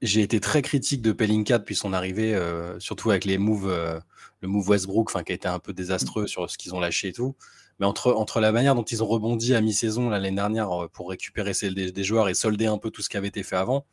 j'ai 0.02 0.20
été 0.22 0.40
très 0.40 0.60
critique 0.60 1.00
de 1.02 1.12
Pelinka 1.12 1.58
depuis 1.58 1.74
son 1.76 1.92
arrivée, 1.92 2.34
euh, 2.34 2.78
surtout 2.80 3.10
avec 3.10 3.24
les 3.24 3.38
moves, 3.38 3.68
euh, 3.70 3.98
le 4.42 4.48
move 4.48 4.68
Westbrook, 4.68 5.10
qui 5.24 5.32
a 5.32 5.34
été 5.34 5.48
un 5.48 5.58
peu 5.58 5.72
désastreux 5.72 6.26
sur 6.26 6.50
ce 6.50 6.58
qu'ils 6.58 6.74
ont 6.74 6.80
lâché 6.80 7.08
et 7.08 7.12
tout. 7.12 7.34
Mais 7.80 7.86
entre, 7.86 8.12
entre 8.12 8.40
la 8.40 8.50
manière 8.52 8.74
dont 8.74 8.82
ils 8.82 9.02
ont 9.02 9.06
rebondi 9.06 9.54
à 9.54 9.60
mi-saison 9.60 10.10
l'année 10.10 10.32
dernière 10.32 10.88
pour 10.92 11.08
récupérer 11.10 11.52
des, 11.62 11.92
des 11.92 12.04
joueurs 12.04 12.28
et 12.28 12.34
solder 12.34 12.66
un 12.66 12.76
peu 12.76 12.90
tout 12.90 13.02
ce 13.02 13.08
qui 13.08 13.16
avait 13.16 13.28
été 13.28 13.42
fait 13.44 13.56
avant, 13.56 13.86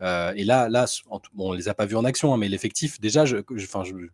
et 0.00 0.44
là, 0.44 0.68
là 0.68 0.86
bon, 1.34 1.50
on 1.50 1.52
les 1.52 1.68
a 1.68 1.74
pas 1.74 1.86
vus 1.86 1.96
en 1.96 2.04
action, 2.04 2.32
hein, 2.32 2.36
mais 2.36 2.48
l'effectif, 2.48 3.00
déjà, 3.00 3.24
je, 3.24 3.38
je- 3.54 3.66
je- 3.66 4.08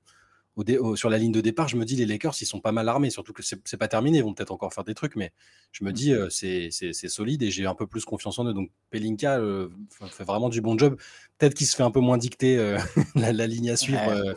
au 0.57 0.65
dé- 0.65 0.79
au- 0.79 0.97
sur 0.97 1.09
la 1.11 1.19
ligne 1.19 1.33
de 1.33 1.41
départ, 1.41 1.69
je 1.69 1.77
me 1.77 1.85
dis 1.85 1.97
les 1.97 2.05
Lakers, 2.07 2.35
ils 2.41 2.47
sont 2.47 2.61
pas 2.61 2.73
mal 2.73 2.89
armés, 2.89 3.11
surtout 3.11 3.33
que 3.33 3.43
c'est 3.43 3.77
pas 3.79 3.89
terminé, 3.89 4.19
ils 4.19 4.25
vont 4.25 4.35
peut-être 4.35 4.53
encore 4.53 4.73
faire 4.75 4.85
des 4.85 4.95
trucs, 4.95 5.17
mais 5.17 5.33
je 5.73 5.85
me 5.85 5.93
dis 5.93 6.13
euh, 6.13 6.29
c'est 6.31 6.71
solide 7.09 7.43
et 7.43 7.51
j'ai 7.51 7.67
un 7.67 7.75
peu 7.75 7.87
plus 7.87 8.05
confiance 8.05 8.39
en 8.39 8.45
eux. 8.47 8.53
Donc 8.53 8.71
Pelinka 8.91 9.39
euh, 9.39 9.69
fait 10.11 10.25
vraiment 10.25 10.49
du 10.49 10.61
bon 10.61 10.77
job. 10.77 10.99
Peut-être 11.39 11.55
qu'il 11.55 11.67
se 11.67 11.75
fait 11.77 11.83
un 11.83 11.91
peu 11.91 12.01
moins 12.01 12.19
dicter 12.19 12.59
euh, 12.59 12.79
la, 13.15 13.33
la 13.33 13.47
ligne 13.47 13.71
à 13.71 13.77
suivre 13.77 14.01
Ouais. 14.07 14.35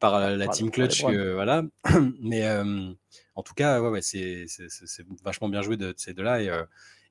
par 0.00 0.18
la 0.36 0.48
team 0.48 0.70
clutch, 0.70 1.02
que, 1.04 1.34
voilà. 1.34 1.62
mais 2.20 2.46
en 3.34 3.42
tout 3.42 3.54
cas, 3.54 3.80
ouais, 3.80 3.88
ouais, 3.88 4.02
c'est 4.02 4.46
vachement 5.24 5.48
bien 5.48 5.62
joué 5.62 5.76
de, 5.76 5.92
de 5.92 5.94
ces 5.96 6.12
deux-là. 6.14 6.42
Et, 6.42 6.50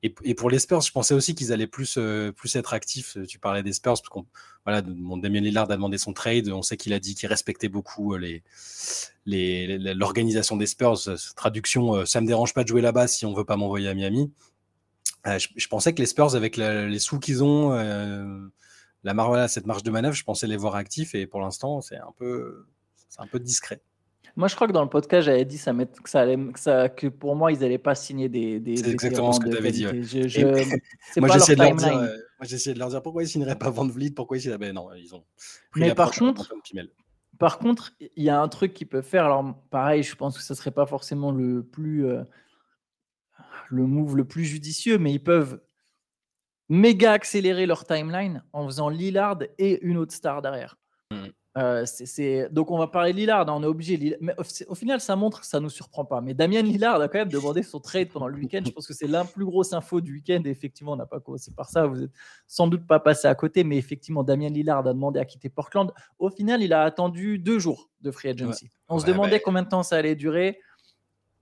et, 0.02 0.34
pour 0.34 0.50
les 0.50 0.58
Spurs, 0.58 0.80
je 0.80 0.90
pensais 0.90 1.14
aussi 1.14 1.34
qu'ils 1.34 1.52
allaient 1.52 1.68
plus, 1.68 1.96
euh, 1.96 2.32
plus 2.32 2.56
être 2.56 2.74
actifs. 2.74 3.16
Tu 3.28 3.38
parlais 3.38 3.62
des 3.62 3.72
Spurs, 3.72 3.92
parce 3.92 4.08
qu'on 4.08 4.26
voilà, 4.64 4.82
mon 4.82 5.16
Damien 5.16 5.40
Lillard 5.40 5.70
a 5.70 5.76
demandé 5.76 5.98
son 5.98 6.12
trade. 6.12 6.48
On 6.48 6.62
sait 6.62 6.76
qu'il 6.76 6.92
a 6.92 7.00
dit 7.00 7.14
qu'il 7.14 7.28
respectait 7.28 7.68
beaucoup 7.68 8.14
euh, 8.14 8.40
l'organisation 9.26 10.56
des 10.56 10.66
Spurs. 10.66 11.08
Euh, 11.08 11.16
Traduction, 11.34 11.96
euh, 11.96 12.04
ça 12.04 12.20
me 12.20 12.26
dérange 12.26 12.54
pas 12.54 12.62
de 12.62 12.68
jouer 12.68 12.80
là-bas 12.80 13.08
si 13.08 13.26
on 13.26 13.34
veut 13.34 13.44
pas 13.44 13.56
m'envoyer 13.56 13.88
à 13.88 13.94
Miami. 13.94 14.32
Euh, 15.26 15.38
je, 15.38 15.68
pensais 15.68 15.94
que 15.94 16.00
les 16.00 16.06
Spurs, 16.06 16.34
avec 16.34 16.56
les 16.56 16.98
sous 16.98 17.18
qu'ils 17.18 17.42
ont, 17.44 17.72
euh, 17.72 18.48
la 19.04 19.48
cette 19.48 19.66
marge 19.66 19.82
de 19.82 19.90
manœuvre, 19.90 20.14
je 20.14 20.24
pensais 20.24 20.46
les 20.46 20.56
voir 20.56 20.76
actifs. 20.76 21.14
Et 21.14 21.26
pour 21.26 21.40
l'instant, 21.40 21.80
c'est 21.80 21.96
un 21.96 22.12
c'est 23.08 23.20
un 23.20 23.26
peu 23.26 23.40
discret. 23.40 23.82
Moi, 24.36 24.48
je 24.48 24.54
crois 24.54 24.66
que 24.66 24.72
dans 24.72 24.82
le 24.82 24.88
podcast, 24.88 25.26
j'avais 25.26 25.44
dit 25.44 25.58
ça, 25.58 25.72
que, 25.74 26.08
ça 26.08 26.20
allait, 26.20 26.36
que, 26.38 26.58
ça, 26.58 26.88
que 26.88 27.06
pour 27.06 27.36
moi, 27.36 27.52
ils 27.52 27.58
n'allaient 27.60 27.76
pas 27.78 27.94
signer 27.94 28.28
des, 28.28 28.60
des 28.60 28.76
C'est 28.76 28.90
exactement 28.90 29.32
ce 29.32 29.40
que 29.40 29.48
tu 29.50 29.56
avais 29.58 29.70
dit. 29.72 29.82
Je- 30.02 30.28
je- 30.28 30.40
moi, 31.20 31.28
j'essayais 31.38 31.56
de, 31.56 31.62
euh, 31.98 32.74
de 32.74 32.78
leur 32.78 32.88
dire 32.88 33.02
pourquoi 33.02 33.22
ils 33.22 33.28
signeraient 33.28 33.58
pas 33.58 33.68
Van 33.70 33.86
Vliet, 33.86 34.10
pourquoi 34.10 34.38
ils 34.38 34.40
signeraient. 34.40 34.58
Ben 34.58 34.74
non, 34.74 34.88
ils 34.94 35.14
ont 35.14 35.24
pris 35.70 35.80
Mais 35.80 35.94
par 35.94 36.10
contre. 36.12 36.54
Par 37.38 37.58
contre, 37.58 37.92
il 38.00 38.22
y 38.24 38.28
a 38.30 38.40
un 38.40 38.48
truc 38.48 38.72
qu'ils 38.74 38.86
peuvent 38.86 39.04
faire. 39.04 39.24
Alors, 39.24 39.54
pareil, 39.70 40.02
je 40.02 40.14
pense 40.14 40.36
que 40.38 40.44
ce 40.44 40.54
serait 40.54 40.70
pas 40.70 40.86
forcément 40.86 41.32
le 41.32 41.62
plus 41.64 42.06
euh, 42.06 42.22
le 43.70 43.86
move 43.86 44.16
le 44.16 44.24
plus 44.24 44.44
judicieux, 44.44 44.98
mais 44.98 45.12
ils 45.12 45.22
peuvent 45.22 45.60
méga 46.68 47.12
accélérer 47.12 47.66
leur 47.66 47.84
timeline 47.84 48.44
en 48.52 48.66
faisant 48.66 48.88
Lillard 48.88 49.38
et 49.58 49.80
une 49.82 49.96
autre 49.96 50.12
star 50.14 50.40
derrière. 50.42 50.76
Mhm. 51.10 51.32
Euh, 51.58 51.84
Donc, 52.50 52.70
on 52.70 52.78
va 52.78 52.86
parler 52.86 53.12
de 53.12 53.18
Lillard, 53.18 53.44
on 53.48 53.62
est 53.62 53.66
obligé. 53.66 53.98
Lillard- 53.98 54.18
Mais 54.22 54.34
au, 54.68 54.74
final, 54.74 55.00
ça 55.02 55.16
montre 55.16 55.44
ça 55.44 55.60
nous 55.60 55.68
surprend 55.68 56.04
pas. 56.04 56.22
Mais 56.22 56.32
Damien 56.32 56.62
Lillard 56.62 57.00
a 57.00 57.08
quand 57.08 57.18
même 57.18 57.28
demandé 57.28 57.62
son 57.62 57.78
trade 57.78 58.08
pendant 58.08 58.26
le 58.28 58.36
week-end. 58.38 58.62
Je 58.64 58.70
pense 58.70 58.86
que 58.86 58.94
c'est 58.94 59.06
la 59.06 59.24
plus 59.24 59.44
grosse 59.44 59.74
info 59.74 60.00
du 60.00 60.14
week-end. 60.14 60.40
Et 60.46 60.48
effectivement, 60.48 60.92
on 60.92 60.96
n'a 60.96 61.04
pas 61.04 61.20
commencé 61.20 61.50
par 61.54 61.68
ça. 61.68 61.86
Vous 61.86 62.04
êtes 62.04 62.10
sans 62.46 62.68
doute 62.68 62.86
pas 62.86 63.00
passé 63.00 63.28
à 63.28 63.34
côté. 63.34 63.64
Mais 63.64 63.76
effectivement, 63.76 64.22
Damien 64.24 64.48
Lillard 64.48 64.78
a 64.78 64.82
demandé 64.94 65.20
à 65.20 65.26
quitter 65.26 65.50
Portland. 65.50 65.92
Au 66.18 66.30
final, 66.30 66.62
il 66.62 66.72
a 66.72 66.82
attendu 66.84 67.38
deux 67.38 67.58
jours 67.58 67.90
de 68.00 68.10
free 68.10 68.30
agency. 68.30 68.70
On 68.88 68.98
se 68.98 69.04
Ouais, 69.04 69.12
demandait 69.12 69.36
bah- 69.36 69.42
combien 69.44 69.62
de 69.62 69.68
temps 69.68 69.82
ça 69.82 69.96
allait 69.96 70.16
durer. 70.16 70.58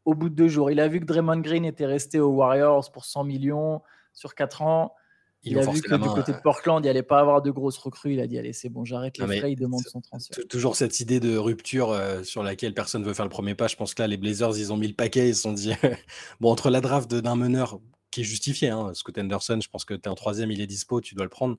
Au 0.04 0.14
bout 0.14 0.28
de 0.28 0.34
deux 0.34 0.48
jours, 0.48 0.70
il 0.72 0.80
a 0.80 0.88
vu 0.88 0.98
que 0.98 1.04
Draymond 1.04 1.36
Green 1.40 1.64
était 1.64 1.86
resté 1.86 2.18
aux 2.18 2.30
Warriors 2.30 2.90
pour 2.90 3.04
100 3.04 3.22
millions 3.22 3.80
sur 4.12 4.34
4 4.34 4.62
ans. 4.62 4.94
Ils 5.42 5.52
Il 5.52 5.58
a 5.58 5.62
vu 5.62 5.80
que 5.80 5.94
du 5.94 6.08
côté 6.14 6.32
euh, 6.32 6.36
de 6.36 6.40
Portland, 6.42 6.80
il 6.80 6.82
n'y 6.84 6.90
allait 6.90 7.02
pas 7.02 7.18
avoir 7.18 7.40
de 7.40 7.50
grosses 7.50 7.78
recrues. 7.78 8.12
Il 8.12 8.20
a 8.20 8.26
dit 8.26 8.38
Allez, 8.38 8.52
c'est 8.52 8.68
bon, 8.68 8.84
j'arrête 8.84 9.16
les 9.18 9.24
frais. 9.38 9.52
Il 9.52 9.56
demande 9.56 9.80
son 9.88 10.00
transfert. 10.00 10.36
Tou- 10.36 10.46
Toujours 10.48 10.76
cette 10.76 11.00
idée 11.00 11.18
de 11.18 11.36
rupture 11.36 11.90
euh, 11.92 12.22
sur 12.24 12.42
laquelle 12.42 12.74
personne 12.74 13.02
veut 13.04 13.14
faire 13.14 13.24
le 13.24 13.30
premier 13.30 13.54
pas. 13.54 13.66
Je 13.66 13.76
pense 13.76 13.94
que 13.94 14.02
là, 14.02 14.06
les 14.08 14.16
Blazers, 14.18 14.58
ils 14.58 14.72
ont 14.72 14.76
mis 14.76 14.88
le 14.88 14.94
paquet. 14.94 15.28
Ils 15.30 15.34
se 15.34 15.42
sont 15.42 15.52
dit, 15.52 15.72
bon, 16.40 16.50
entre 16.50 16.68
la 16.70 16.80
draft 16.82 17.10
d'un 17.14 17.36
meneur 17.36 17.80
qui 18.10 18.20
est 18.20 18.24
justifié, 18.24 18.68
hein, 18.68 18.90
Scott 18.92 19.16
Anderson, 19.18 19.58
je 19.62 19.68
pense 19.68 19.84
que 19.84 19.94
tu 19.94 20.00
es 20.02 20.08
en 20.08 20.14
troisième, 20.14 20.50
il 20.50 20.60
est 20.60 20.66
dispo, 20.66 21.00
tu 21.00 21.14
dois 21.14 21.24
le 21.24 21.30
prendre. 21.30 21.56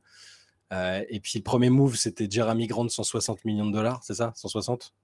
Euh, 0.74 1.04
et 1.10 1.20
puis 1.20 1.34
le 1.40 1.44
premier 1.44 1.70
move, 1.70 1.96
c'était 1.96 2.28
Jeremy 2.30 2.68
Grant, 2.68 2.88
160 2.88 3.44
millions 3.46 3.66
de 3.66 3.74
dollars, 3.74 4.02
c'est 4.04 4.14
ça? 4.16 4.32
160 4.36 4.94
Ouais. 4.94 5.01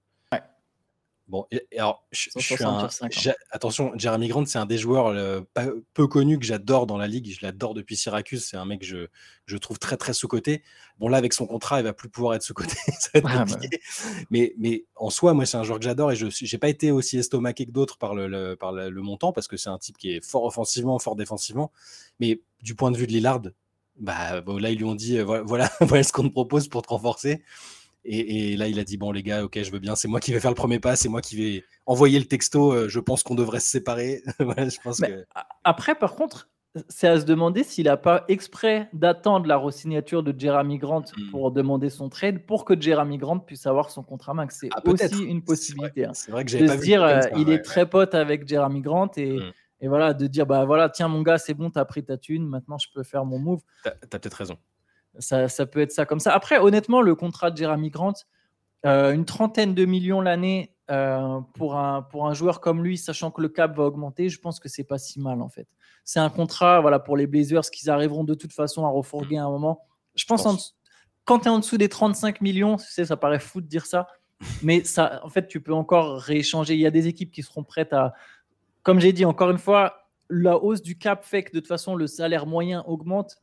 Bon, 1.28 1.46
et, 1.50 1.66
et 1.72 1.78
alors, 1.78 2.06
je, 2.10 2.30
je 2.36 2.40
suis 2.40 2.56
160 2.56 2.74
un- 2.74 2.80
sur 2.80 2.92
50. 2.92 3.12
j'a- 3.22 3.36
attention, 3.50 3.92
Jeremy 3.96 4.28
Grant, 4.28 4.46
c'est 4.46 4.58
un 4.58 4.64
des 4.64 4.78
joueurs 4.78 5.08
euh, 5.08 5.42
pas- 5.52 5.66
peu 5.92 6.06
connus 6.06 6.38
que 6.38 6.46
j'adore 6.46 6.86
dans 6.86 6.96
la 6.96 7.06
ligue. 7.06 7.30
Je 7.30 7.44
l'adore 7.44 7.74
depuis 7.74 7.96
Syracuse. 7.96 8.44
C'est 8.46 8.56
un 8.56 8.64
mec 8.64 8.80
que 8.80 8.86
je, 8.86 9.08
je 9.44 9.56
trouve 9.58 9.78
très, 9.78 9.98
très 9.98 10.14
sous-coté. 10.14 10.62
Bon, 10.98 11.08
là, 11.08 11.18
avec 11.18 11.34
son 11.34 11.46
contrat, 11.46 11.80
il 11.80 11.84
va 11.84 11.92
plus 11.92 12.08
pouvoir 12.08 12.34
être 12.34 12.42
sous-coté. 12.42 12.74
Ça 12.98 13.10
va 13.12 13.18
être 13.18 13.26
Ah, 13.28 13.44
bah. 13.44 13.52
compliqué. 13.52 13.78
mais, 14.30 14.54
mais 14.56 14.84
en 14.96 15.10
soi, 15.10 15.34
moi, 15.34 15.44
c'est 15.44 15.58
un 15.58 15.64
joueur 15.64 15.78
que 15.78 15.84
j'adore 15.84 16.10
et 16.12 16.16
je 16.16 16.26
n'ai 16.26 16.58
pas 16.58 16.68
été 16.70 16.90
aussi 16.92 17.18
estomaqué 17.18 17.66
que 17.66 17.72
d'autres 17.72 17.98
par, 17.98 18.14
le, 18.14 18.26
le- 18.26 18.56
par 18.56 18.72
le, 18.72 18.88
le 18.88 19.02
montant 19.02 19.32
parce 19.32 19.48
que 19.48 19.58
c'est 19.58 19.68
un 19.70 19.78
type 19.78 19.98
qui 19.98 20.12
est 20.12 20.24
fort 20.24 20.44
offensivement, 20.44 20.98
fort 20.98 21.14
défensivement. 21.14 21.72
Mais 22.20 22.40
du 22.62 22.74
point 22.74 22.90
de 22.90 22.96
vue 22.96 23.06
de 23.06 23.12
Lillard, 23.12 23.42
bah, 24.00 24.40
bon, 24.40 24.56
là, 24.56 24.70
ils 24.70 24.78
lui 24.78 24.84
ont 24.84 24.94
dit 24.94 25.18
euh, 25.18 25.24
voilà, 25.24 25.42
voilà, 25.44 25.70
voilà 25.80 26.02
ce 26.02 26.12
qu'on 26.12 26.22
te 26.26 26.32
propose 26.32 26.68
pour 26.68 26.80
te 26.80 26.88
renforcer. 26.88 27.42
Et, 28.10 28.52
et 28.52 28.56
là, 28.56 28.68
il 28.68 28.78
a 28.80 28.84
dit 28.84 28.96
bon, 28.96 29.12
les 29.12 29.22
gars, 29.22 29.44
ok, 29.44 29.62
je 29.62 29.70
veux 29.70 29.78
bien, 29.78 29.94
c'est 29.94 30.08
moi 30.08 30.18
qui 30.20 30.32
vais 30.32 30.40
faire 30.40 30.50
le 30.50 30.54
premier 30.56 30.80
pas, 30.80 30.96
c'est 30.96 31.08
moi 31.10 31.20
qui 31.20 31.36
vais 31.36 31.64
envoyer 31.84 32.18
le 32.18 32.24
texto. 32.24 32.72
euh, 32.72 32.88
je 32.88 33.00
pense 33.00 33.22
qu'on 33.22 33.34
devrait 33.34 33.60
se 33.60 33.68
séparer. 33.68 34.22
Je 34.38 34.80
pense 34.82 35.00
que. 35.00 35.24
après, 35.64 35.94
par 35.94 36.14
contre, 36.14 36.48
c'est 36.88 37.08
à 37.08 37.18
se 37.20 37.24
demander 37.24 37.64
s'il 37.64 37.84
n'a 37.86 37.96
pas 37.96 38.24
exprès 38.28 38.88
d'attendre 38.92 39.46
la 39.46 39.56
re-signature 39.56 40.22
de 40.22 40.34
Jeremy 40.38 40.78
Grant 40.78 41.02
Hmm. 41.16 41.30
pour 41.30 41.50
demander 41.50 41.90
son 41.90 42.08
trade 42.08 42.46
pour 42.46 42.64
que 42.64 42.80
Jeremy 42.80 43.18
Grant 43.18 43.40
puisse 43.40 43.66
avoir 43.66 43.90
son 43.90 44.02
contrat 44.02 44.32
max. 44.34 44.58
C'est 44.60 44.68
Ah, 44.74 44.82
aussi 44.86 45.24
une 45.24 45.40
C'est 45.40 45.44
possibilité. 45.44 46.00
vrai, 46.02 46.10
hein. 46.10 46.14
c'est 46.14 46.30
vrai 46.30 46.44
que 46.44 46.50
j'avais 46.50 46.66
pas 46.66 46.72
se 46.74 46.78
vu 46.78 46.84
dire, 46.86 47.02
euh, 47.02 47.20
ça, 47.22 47.30
il 47.36 47.48
ouais, 47.48 47.54
est 47.56 47.62
très 47.62 47.88
pote 47.88 48.14
avec 48.14 48.46
Jeremy 48.48 48.80
Grant 48.80 49.10
et, 49.16 49.38
Hmm. 49.38 49.50
et 49.80 49.88
voilà, 49.88 50.14
de 50.14 50.26
dire, 50.26 50.46
bah 50.46 50.64
voilà, 50.64 50.88
tiens 50.88 51.08
mon 51.08 51.22
gars, 51.22 51.38
c'est 51.38 51.54
bon, 51.54 51.70
t'as 51.70 51.84
pris 51.84 52.04
ta 52.04 52.16
thune, 52.16 52.46
maintenant 52.46 52.78
je 52.78 52.86
peux 52.94 53.02
faire 53.02 53.24
mon 53.24 53.38
move. 53.38 53.60
T'as 53.84 53.90
t'as 54.08 54.18
peut-être 54.18 54.34
raison. 54.34 54.56
Ça, 55.18 55.48
ça 55.48 55.66
peut 55.66 55.80
être 55.80 55.92
ça 55.92 56.06
comme 56.06 56.20
ça. 56.20 56.32
Après, 56.32 56.58
honnêtement, 56.58 57.02
le 57.02 57.14
contrat 57.14 57.50
de 57.50 57.56
Jeremy 57.56 57.90
Grant, 57.90 58.14
euh, 58.86 59.12
une 59.12 59.24
trentaine 59.24 59.74
de 59.74 59.84
millions 59.84 60.20
l'année 60.20 60.74
euh, 60.90 61.40
pour, 61.54 61.76
un, 61.76 62.02
pour 62.02 62.26
un 62.26 62.34
joueur 62.34 62.60
comme 62.60 62.82
lui, 62.82 62.96
sachant 62.96 63.30
que 63.30 63.40
le 63.40 63.48
cap 63.48 63.76
va 63.76 63.84
augmenter, 63.84 64.28
je 64.28 64.40
pense 64.40 64.60
que 64.60 64.68
c'est 64.68 64.84
pas 64.84 64.98
si 64.98 65.20
mal 65.20 65.42
en 65.42 65.48
fait. 65.48 65.68
C'est 66.04 66.20
un 66.20 66.30
contrat 66.30 66.80
voilà, 66.80 66.98
pour 66.98 67.16
les 67.16 67.26
Blazers 67.26 67.68
qu'ils 67.70 67.90
arriveront 67.90 68.24
de 68.24 68.34
toute 68.34 68.52
façon 68.52 68.86
à 68.86 68.88
refourguer 68.88 69.36
à 69.36 69.44
un 69.44 69.50
moment. 69.50 69.84
Je 70.14 70.24
pense, 70.24 70.46
en 70.46 70.52
pense. 70.52 70.78
quand 71.24 71.40
tu 71.40 71.46
es 71.46 71.50
en 71.50 71.58
dessous 71.58 71.76
des 71.76 71.88
35 71.88 72.40
millions, 72.40 72.76
tu 72.76 72.86
sais, 72.86 73.04
ça 73.04 73.16
paraît 73.16 73.40
fou 73.40 73.60
de 73.60 73.66
dire 73.66 73.84
ça, 73.84 74.06
mais 74.62 74.84
ça, 74.84 75.20
en 75.24 75.28
fait, 75.28 75.48
tu 75.48 75.60
peux 75.60 75.74
encore 75.74 76.18
rééchanger. 76.20 76.74
Il 76.74 76.80
y 76.80 76.86
a 76.86 76.90
des 76.90 77.08
équipes 77.08 77.32
qui 77.32 77.42
seront 77.42 77.64
prêtes 77.64 77.92
à. 77.92 78.14
Comme 78.82 79.00
j'ai 79.00 79.12
dit, 79.12 79.24
encore 79.24 79.50
une 79.50 79.58
fois, 79.58 80.08
la 80.30 80.56
hausse 80.56 80.82
du 80.82 80.96
cap 80.96 81.24
fait 81.24 81.42
que 81.42 81.52
de 81.52 81.58
toute 81.58 81.68
façon, 81.68 81.96
le 81.96 82.06
salaire 82.06 82.46
moyen 82.46 82.84
augmente 82.86 83.36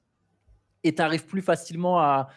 et 0.86 0.96
tu 0.96 1.02
arrives 1.02 1.26
plus 1.26 1.42
facilement 1.42 2.00
à. 2.00 2.30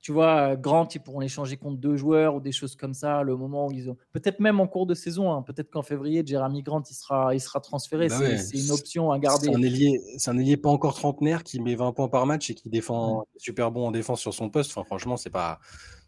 Tu 0.00 0.12
vois, 0.12 0.54
Grant, 0.54 0.86
ils 0.94 1.00
pourront 1.00 1.18
l'échanger 1.18 1.56
contre 1.56 1.78
deux 1.78 1.96
joueurs 1.96 2.36
ou 2.36 2.40
des 2.40 2.52
choses 2.52 2.76
comme 2.76 2.94
ça, 2.94 3.24
le 3.24 3.36
moment 3.36 3.66
où 3.66 3.72
ils 3.72 3.90
ont. 3.90 3.96
Peut-être 4.12 4.38
même 4.38 4.60
en 4.60 4.68
cours 4.68 4.86
de 4.86 4.94
saison, 4.94 5.32
hein, 5.32 5.42
peut-être 5.42 5.68
qu'en 5.68 5.82
février, 5.82 6.22
Jeremy 6.24 6.62
Grant, 6.62 6.82
il 6.88 6.94
sera, 6.94 7.34
il 7.34 7.40
sera 7.40 7.58
transféré. 7.58 8.06
Bah 8.06 8.16
c'est 8.16 8.54
ouais, 8.54 8.62
une 8.62 8.70
option 8.70 9.10
à 9.10 9.18
garder. 9.18 9.48
C'est 9.48 9.54
un 9.56 9.62
ailier, 9.62 10.00
c'est 10.16 10.30
un 10.30 10.38
ailier 10.38 10.56
pas 10.56 10.68
encore 10.68 10.94
trentenaire 10.94 11.42
qui 11.42 11.58
met 11.60 11.74
20 11.74 11.92
points 11.92 12.08
par 12.08 12.24
match 12.24 12.50
et 12.50 12.54
qui 12.54 12.68
défend 12.68 13.26
super 13.36 13.72
bon 13.72 13.88
en 13.88 13.90
défense 13.90 14.20
sur 14.20 14.32
son 14.32 14.48
poste. 14.48 14.70
Enfin, 14.70 14.84
franchement, 14.84 15.16
c'est 15.16 15.30
pas, 15.30 15.58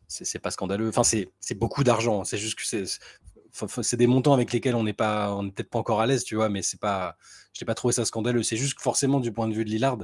c'est 0.07 0.39
pas 0.39 0.53
scandaleux. 0.53 0.91
Enfin, 0.91 1.03
c'est 1.03 1.33
c'est 1.41 1.59
beaucoup 1.59 1.83
d'argent. 1.83 2.23
C'est 2.23 2.39
juste 2.39 2.57
que 2.57 2.65
c'est, 2.65 3.97
des 3.97 4.07
montants 4.07 4.35
avec 4.35 4.53
lesquels 4.53 4.77
on 4.77 4.85
n'est 4.85 4.93
pas, 4.93 5.35
on 5.35 5.43
n'est 5.43 5.51
peut-être 5.51 5.71
pas 5.71 5.79
encore 5.81 6.01
à 6.01 6.07
l'aise, 6.07 6.23
tu 6.23 6.37
vois. 6.37 6.49
Mais 6.51 6.63
c'est 6.63 6.79
pas, 6.79 7.17
je 7.53 7.65
n'ai 7.65 7.67
pas 7.67 7.75
trouvé 7.75 7.93
ça 7.93 8.05
scandaleux. 8.05 8.45
C'est 8.45 8.57
juste 8.57 8.75
que 8.75 8.83
forcément 8.83 9.19
du 9.19 9.33
point 9.33 9.49
de 9.49 9.55
vue 9.55 9.65
de 9.65 9.71
Lillard, 9.71 9.99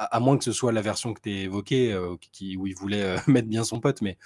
à, 0.00 0.16
à 0.16 0.20
moins 0.20 0.38
que 0.38 0.44
ce 0.44 0.52
soit 0.52 0.72
la 0.72 0.80
version 0.80 1.12
que 1.14 1.20
tu 1.20 1.28
as 1.30 1.42
évoquée, 1.42 1.92
euh, 1.92 2.16
qui, 2.32 2.56
où 2.56 2.66
il 2.66 2.74
voulait 2.74 3.02
euh, 3.02 3.16
mettre 3.28 3.48
bien 3.48 3.64
son 3.64 3.80
pote, 3.80 4.00
mais 4.02 4.16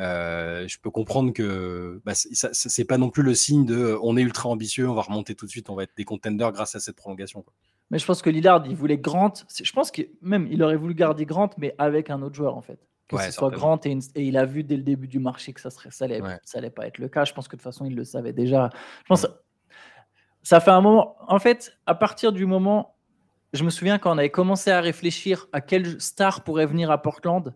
euh, 0.00 0.66
je 0.66 0.78
peux 0.80 0.90
comprendre 0.90 1.32
que 1.32 2.00
bah, 2.04 2.12
c'est 2.14 2.84
pas 2.84 2.98
non 2.98 3.10
plus 3.10 3.22
le 3.22 3.34
signe 3.34 3.64
de, 3.66 3.98
on 4.02 4.16
est 4.16 4.22
ultra 4.22 4.48
ambitieux, 4.48 4.88
on 4.88 4.94
va 4.94 5.02
remonter 5.02 5.34
tout 5.34 5.44
de 5.46 5.50
suite, 5.50 5.68
on 5.70 5.74
va 5.74 5.82
être 5.82 5.96
des 5.96 6.04
contenders 6.04 6.52
grâce 6.52 6.74
à 6.74 6.80
cette 6.80 6.96
prolongation. 6.96 7.42
quoi. 7.42 7.52
Mais 7.90 7.98
je 7.98 8.06
pense 8.06 8.20
que 8.22 8.30
Lillard, 8.30 8.64
il 8.66 8.76
voulait 8.76 8.98
Grant. 8.98 9.32
Je 9.62 9.72
pense 9.72 9.90
que 9.90 10.02
même 10.22 10.46
il 10.50 10.62
aurait 10.62 10.76
voulu 10.76 10.94
garder 10.94 11.24
Grant, 11.24 11.50
mais 11.58 11.74
avec 11.78 12.10
un 12.10 12.20
autre 12.22 12.34
joueur 12.34 12.56
en 12.56 12.62
fait. 12.62 12.78
Que 13.08 13.16
Ouais, 13.16 13.26
ce 13.26 13.32
soit. 13.32 13.50
Grant 13.50 13.80
et, 13.84 13.90
une- 13.90 14.02
et 14.14 14.24
il 14.24 14.36
a 14.36 14.44
vu 14.44 14.62
dès 14.64 14.76
le 14.76 14.82
début 14.82 15.08
du 15.08 15.18
marché 15.18 15.54
que 15.54 15.60
ça 15.62 15.70
serait, 15.70 15.90
ça 15.90 16.04
allait, 16.04 16.20
Ouais. 16.20 16.38
ça 16.44 16.58
allait 16.58 16.68
pas 16.70 16.86
être 16.86 16.98
le 16.98 17.08
cas. 17.08 17.24
Je 17.24 17.32
pense 17.32 17.48
que 17.48 17.56
de 17.56 17.62
toute 17.62 17.64
façon 17.64 17.86
il 17.86 17.94
le 17.94 18.04
savait 18.04 18.34
déjà. 18.34 18.68
Je 19.04 19.08
pense 19.08 19.26
ça 20.42 20.60
fait 20.60 20.70
un 20.70 20.80
moment. 20.82 21.16
En 21.26 21.38
fait, 21.38 21.72
à 21.86 21.94
partir 21.94 22.32
du 22.32 22.46
moment, 22.46 22.94
je 23.52 23.64
me 23.64 23.70
souviens 23.70 23.98
quand 23.98 24.14
on 24.14 24.18
avait 24.18 24.30
commencé 24.30 24.70
à 24.70 24.80
réfléchir 24.80 25.46
à 25.52 25.60
quelle 25.60 26.00
star 26.00 26.44
pourrait 26.44 26.66
venir 26.66 26.90
à 26.90 27.00
Portland, 27.00 27.54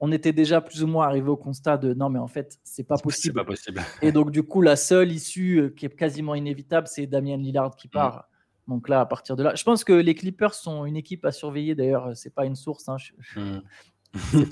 on 0.00 0.12
était 0.12 0.32
déjà 0.32 0.60
plus 0.60 0.82
ou 0.84 0.86
moins 0.86 1.06
arrivé 1.06 1.28
au 1.28 1.36
constat 1.36 1.76
de 1.76 1.92
non 1.94 2.08
mais 2.08 2.18
en 2.20 2.28
fait 2.28 2.58
c'est 2.62 2.84
pas 2.84 2.96
possible. 2.98 3.34
pas 3.34 3.44
possible. 3.44 3.82
Et 4.02 4.12
donc, 4.12 4.30
du 4.30 4.42
coup, 4.44 4.62
la 4.62 4.76
seule 4.76 5.10
issue 5.10 5.58
euh, 5.60 5.68
qui 5.70 5.86
est 5.86 5.96
quasiment 5.96 6.34
inévitable, 6.36 6.86
c'est 6.86 7.06
Damien 7.06 7.36
Lillard 7.36 7.74
qui 7.74 7.88
part. 7.88 8.28
Donc 8.68 8.88
là, 8.88 9.00
à 9.00 9.06
partir 9.06 9.34
de 9.34 9.42
là, 9.42 9.54
je 9.56 9.64
pense 9.64 9.82
que 9.82 9.94
les 9.94 10.14
Clippers 10.14 10.54
sont 10.54 10.84
une 10.84 10.96
équipe 10.96 11.24
à 11.24 11.32
surveiller. 11.32 11.74
D'ailleurs, 11.74 12.14
c'est 12.14 12.32
pas 12.34 12.44
une 12.44 12.54
source. 12.54 12.86
hein, 12.88 12.96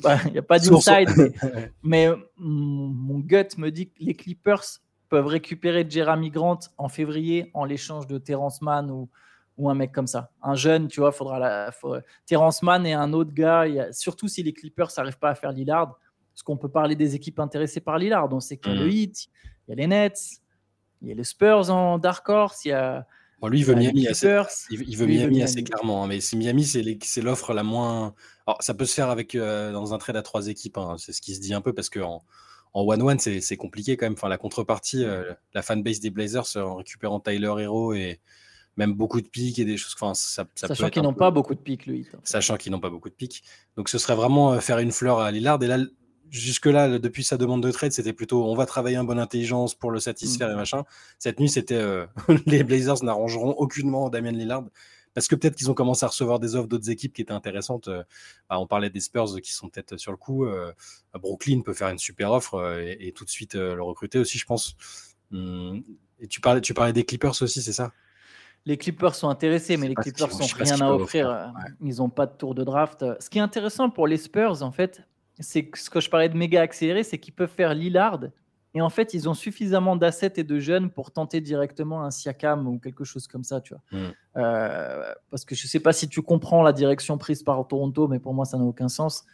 pas- 0.02 0.18
Il 0.26 0.32
n'y 0.32 0.38
a 0.38 0.42
pas 0.42 0.58
Source- 0.58 0.86
d'inside. 0.86 1.10
mais, 1.42 1.70
mais, 1.82 2.06
euh, 2.08 2.16
mon 2.38 2.88
mon 2.88 3.18
gut 3.18 3.46
me 3.58 3.70
dit 3.70 3.88
que 3.90 3.94
les 4.02 4.14
Clippers 4.14 4.64
peuvent 5.10 5.26
récupérer 5.26 5.86
Jeremy 5.88 6.30
Grant 6.30 6.58
en 6.78 6.88
février 6.88 7.50
en 7.54 7.64
l'échange 7.64 8.06
de 8.06 8.18
Terrence 8.18 8.62
Mann 8.62 8.90
ou, 8.90 9.08
ou 9.58 9.70
un 9.70 9.74
mec 9.74 9.92
comme 9.92 10.06
ça. 10.06 10.30
Un 10.42 10.54
jeune, 10.54 10.88
tu 10.88 11.00
vois, 11.00 11.12
faudra 11.12 11.38
la, 11.38 11.72
faut- 11.72 11.96
Terrence 12.26 12.62
Mann 12.62 12.86
et 12.86 12.92
un 12.92 13.12
autre 13.12 13.32
gars. 13.32 13.66
il 13.66 13.74
y 13.74 13.80
a- 13.80 13.92
surtout 13.92 14.28
si 14.28 14.42
les 14.42 14.52
Clippers 14.52 14.90
n'arrivent 14.96 15.18
pas 15.18 15.30
à 15.30 15.34
faire 15.34 15.52
Lillard. 15.52 15.98
Parce 16.34 16.42
qu'on 16.42 16.58
peut 16.58 16.68
parler 16.68 16.94
des 16.96 17.14
équipes 17.14 17.38
intéressées 17.40 17.80
par 17.80 17.96
Lillard. 17.98 18.30
On 18.32 18.40
sait 18.40 18.58
qu'il 18.58 18.72
y 18.72 18.76
a 18.76 18.78
le 18.78 18.84
Mhm. 18.86 18.90
Heat, 18.92 19.28
il 19.66 19.70
y 19.70 19.72
a 19.72 19.76
les 19.76 19.86
Nets, 19.86 20.18
il 21.00 21.08
y 21.08 21.12
a 21.12 21.14
les 21.14 21.24
Spurs 21.24 21.70
en 21.70 21.98
Dark 21.98 22.28
Horse, 22.28 22.64
il 22.66 22.68
y 22.68 22.72
a, 22.72 23.06
Bon, 23.40 23.48
lui, 23.48 23.58
il 23.58 23.62
il 23.62 23.66
veut 23.66 23.74
Miami 23.74 24.06
assez, 24.08 24.26
il, 24.70 24.82
il 24.88 24.96
veut 24.96 25.04
Lui, 25.06 25.14
il 25.16 25.20
veut 25.22 25.28
Miami 25.28 25.42
assez 25.42 25.56
Miami. 25.56 25.64
clairement. 25.70 26.04
hein, 26.04 26.06
mais 26.08 26.20
si 26.20 26.36
Miami, 26.38 26.64
c'est 26.64 27.20
l'offre 27.22 27.52
la 27.54 27.62
moins. 27.62 28.14
Alors, 28.46 28.62
ça 28.62 28.72
peut 28.74 28.84
se 28.86 28.94
faire 28.94 29.10
avec 29.10 29.34
euh, 29.34 29.72
dans 29.72 29.92
un 29.94 29.98
trade 29.98 30.16
à 30.16 30.22
trois 30.22 30.48
équipes. 30.48 30.76
hein, 30.78 30.96
c'est 30.98 31.12
ce 31.12 31.20
qui 31.22 31.34
se 31.34 31.40
dit 31.40 31.52
un 31.54 31.60
peu 31.62 31.72
parce 31.74 31.88
que 31.90 32.00
en 32.00 32.22
one-one, 32.74 33.18
c'est 33.18 33.40
c'est 33.40 33.56
compliqué 33.56 33.96
quand 33.96 34.06
même. 34.06 34.12
Enfin, 34.14 34.28
la 34.28 34.38
contrepartie, 34.38 35.04
euh, 35.04 35.32
la 35.54 35.62
fanbase 35.62 36.00
des 36.00 36.10
Blazers 36.10 36.44
euh, 36.56 36.62
en 36.62 36.76
récupérant 36.76 37.20
Tyler 37.20 37.52
Hero 37.58 37.92
et 37.94 38.20
même 38.76 38.92
beaucoup 38.94 39.20
de 39.20 39.28
pics 39.28 39.58
et 39.58 39.64
des 39.64 39.76
choses. 39.76 39.94
Enfin, 39.98 40.14
ça, 40.14 40.44
ça 40.54 40.68
peut 40.68 40.74
Sachant 40.74 40.90
qu'ils 40.90 41.00
un 41.00 41.04
n'ont 41.04 41.12
peu- 41.12 41.18
pas 41.18 41.30
beaucoup 41.30 41.54
de 41.54 41.60
pics, 41.60 41.86
le 41.86 41.94
hein. 41.96 42.18
sachant 42.24 42.56
qu'ils 42.56 42.72
n'ont 42.72 42.80
pas 42.80 42.90
beaucoup 42.90 43.08
de 43.08 43.14
pics. 43.14 43.42
Donc 43.76 43.88
ce 43.88 43.98
serait 43.98 44.14
vraiment 44.16 44.52
euh, 44.52 44.60
faire 44.60 44.78
une 44.78 44.92
fleur 44.92 45.18
à 45.20 45.30
Lillard. 45.30 45.62
Et 45.62 45.66
là, 45.66 45.78
jusque-là, 46.30 46.98
depuis 46.98 47.24
sa 47.24 47.36
demande 47.36 47.62
de 47.62 47.70
trade, 47.70 47.92
c'était 47.92 48.12
plutôt 48.12 48.44
on 48.44 48.54
va 48.54 48.66
travailler 48.66 48.98
en 48.98 49.04
bonne 49.04 49.18
intelligence 49.20 49.74
pour 49.74 49.90
le 49.90 50.00
satisfaire 50.00 50.48
Mm. 50.48 50.52
et 50.52 50.56
machin. 50.56 50.84
Cette 51.18 51.40
nuit, 51.40 51.48
c'était 51.48 51.74
euh, 51.76 52.06
les 52.46 52.64
Blazers 52.64 53.02
n'arrangeront 53.02 53.52
aucunement 53.52 54.10
Damien 54.10 54.32
Lillard. 54.32 54.64
Parce 55.14 55.28
que 55.28 55.34
peut-être 55.34 55.54
qu'ils 55.56 55.70
ont 55.70 55.74
commencé 55.74 56.04
à 56.04 56.08
recevoir 56.08 56.38
des 56.38 56.56
offres 56.56 56.68
d'autres 56.68 56.90
équipes 56.90 57.14
qui 57.14 57.22
étaient 57.22 57.32
intéressantes. 57.32 57.88
Euh, 57.88 58.02
bah, 58.50 58.58
on 58.58 58.66
parlait 58.66 58.90
des 58.90 59.00
Spurs 59.00 59.40
qui 59.40 59.50
sont 59.54 59.70
peut-être 59.70 59.96
sur 59.96 60.10
le 60.10 60.18
coup. 60.18 60.44
Euh, 60.44 60.70
Brooklyn 61.14 61.62
peut 61.62 61.72
faire 61.72 61.88
une 61.88 61.98
super 61.98 62.32
offre 62.32 62.78
et, 62.78 62.98
et 63.00 63.12
tout 63.12 63.24
de 63.24 63.30
suite 63.30 63.54
le 63.54 63.82
recruter 63.82 64.18
aussi, 64.18 64.36
je 64.36 64.44
pense. 64.44 64.76
Hum, 65.32 65.82
Et 66.20 66.28
tu 66.28 66.42
parlais, 66.42 66.60
tu 66.60 66.74
parlais 66.74 66.92
des 66.92 67.04
Clippers 67.04 67.40
aussi, 67.40 67.62
c'est 67.62 67.72
ça? 67.72 67.92
Les 68.66 68.76
Clippers 68.76 69.14
sont 69.14 69.28
intéressés, 69.28 69.76
mais 69.76 69.88
les 69.88 69.94
Clippers 69.94 70.28
n'ont 70.28 70.46
rien 70.58 70.80
à 70.80 70.90
offrir. 70.90 71.28
offrir. 71.28 71.30
euh, 71.30 71.46
Ils 71.80 71.96
n'ont 71.98 72.08
pas 72.10 72.26
de 72.26 72.32
tour 72.32 72.54
de 72.54 72.64
draft. 72.64 73.04
Ce 73.20 73.30
qui 73.30 73.38
est 73.38 73.42
intéressant 73.42 73.88
pour 73.90 74.06
les 74.08 74.16
Spurs, 74.16 74.62
en 74.62 74.72
fait, 74.72 75.02
c'est 75.38 75.66
que 75.66 75.78
ce 75.78 75.88
que 75.88 76.00
je 76.00 76.10
parlais 76.10 76.28
de 76.28 76.36
méga 76.36 76.62
accéléré, 76.62 77.04
c'est 77.04 77.18
qu'ils 77.18 77.34
peuvent 77.34 77.48
faire 77.50 77.74
Lillard. 77.74 78.20
Et 78.74 78.82
en 78.82 78.90
fait, 78.90 79.14
ils 79.14 79.26
ont 79.28 79.34
suffisamment 79.34 79.96
d'assets 79.96 80.34
et 80.36 80.44
de 80.44 80.58
jeunes 80.58 80.90
pour 80.90 81.10
tenter 81.10 81.40
directement 81.40 82.02
un 82.02 82.10
Siakam 82.10 82.66
ou 82.66 82.78
quelque 82.78 83.04
chose 83.04 83.26
comme 83.26 83.44
ça, 83.44 83.60
tu 83.60 83.72
vois. 83.72 83.82
Mm. 83.98 84.12
Euh, 84.36 85.12
parce 85.30 85.44
que 85.44 85.54
je 85.54 85.66
sais 85.66 85.80
pas 85.80 85.92
si 85.94 86.08
tu 86.08 86.20
comprends 86.20 86.62
la 86.62 86.72
direction 86.74 87.16
prise 87.16 87.42
par 87.42 87.66
Toronto, 87.66 88.08
mais 88.08 88.18
pour 88.18 88.34
moi, 88.34 88.44
ça 88.44 88.58
n'a 88.58 88.64
aucun 88.64 88.88
sens. 88.88 89.24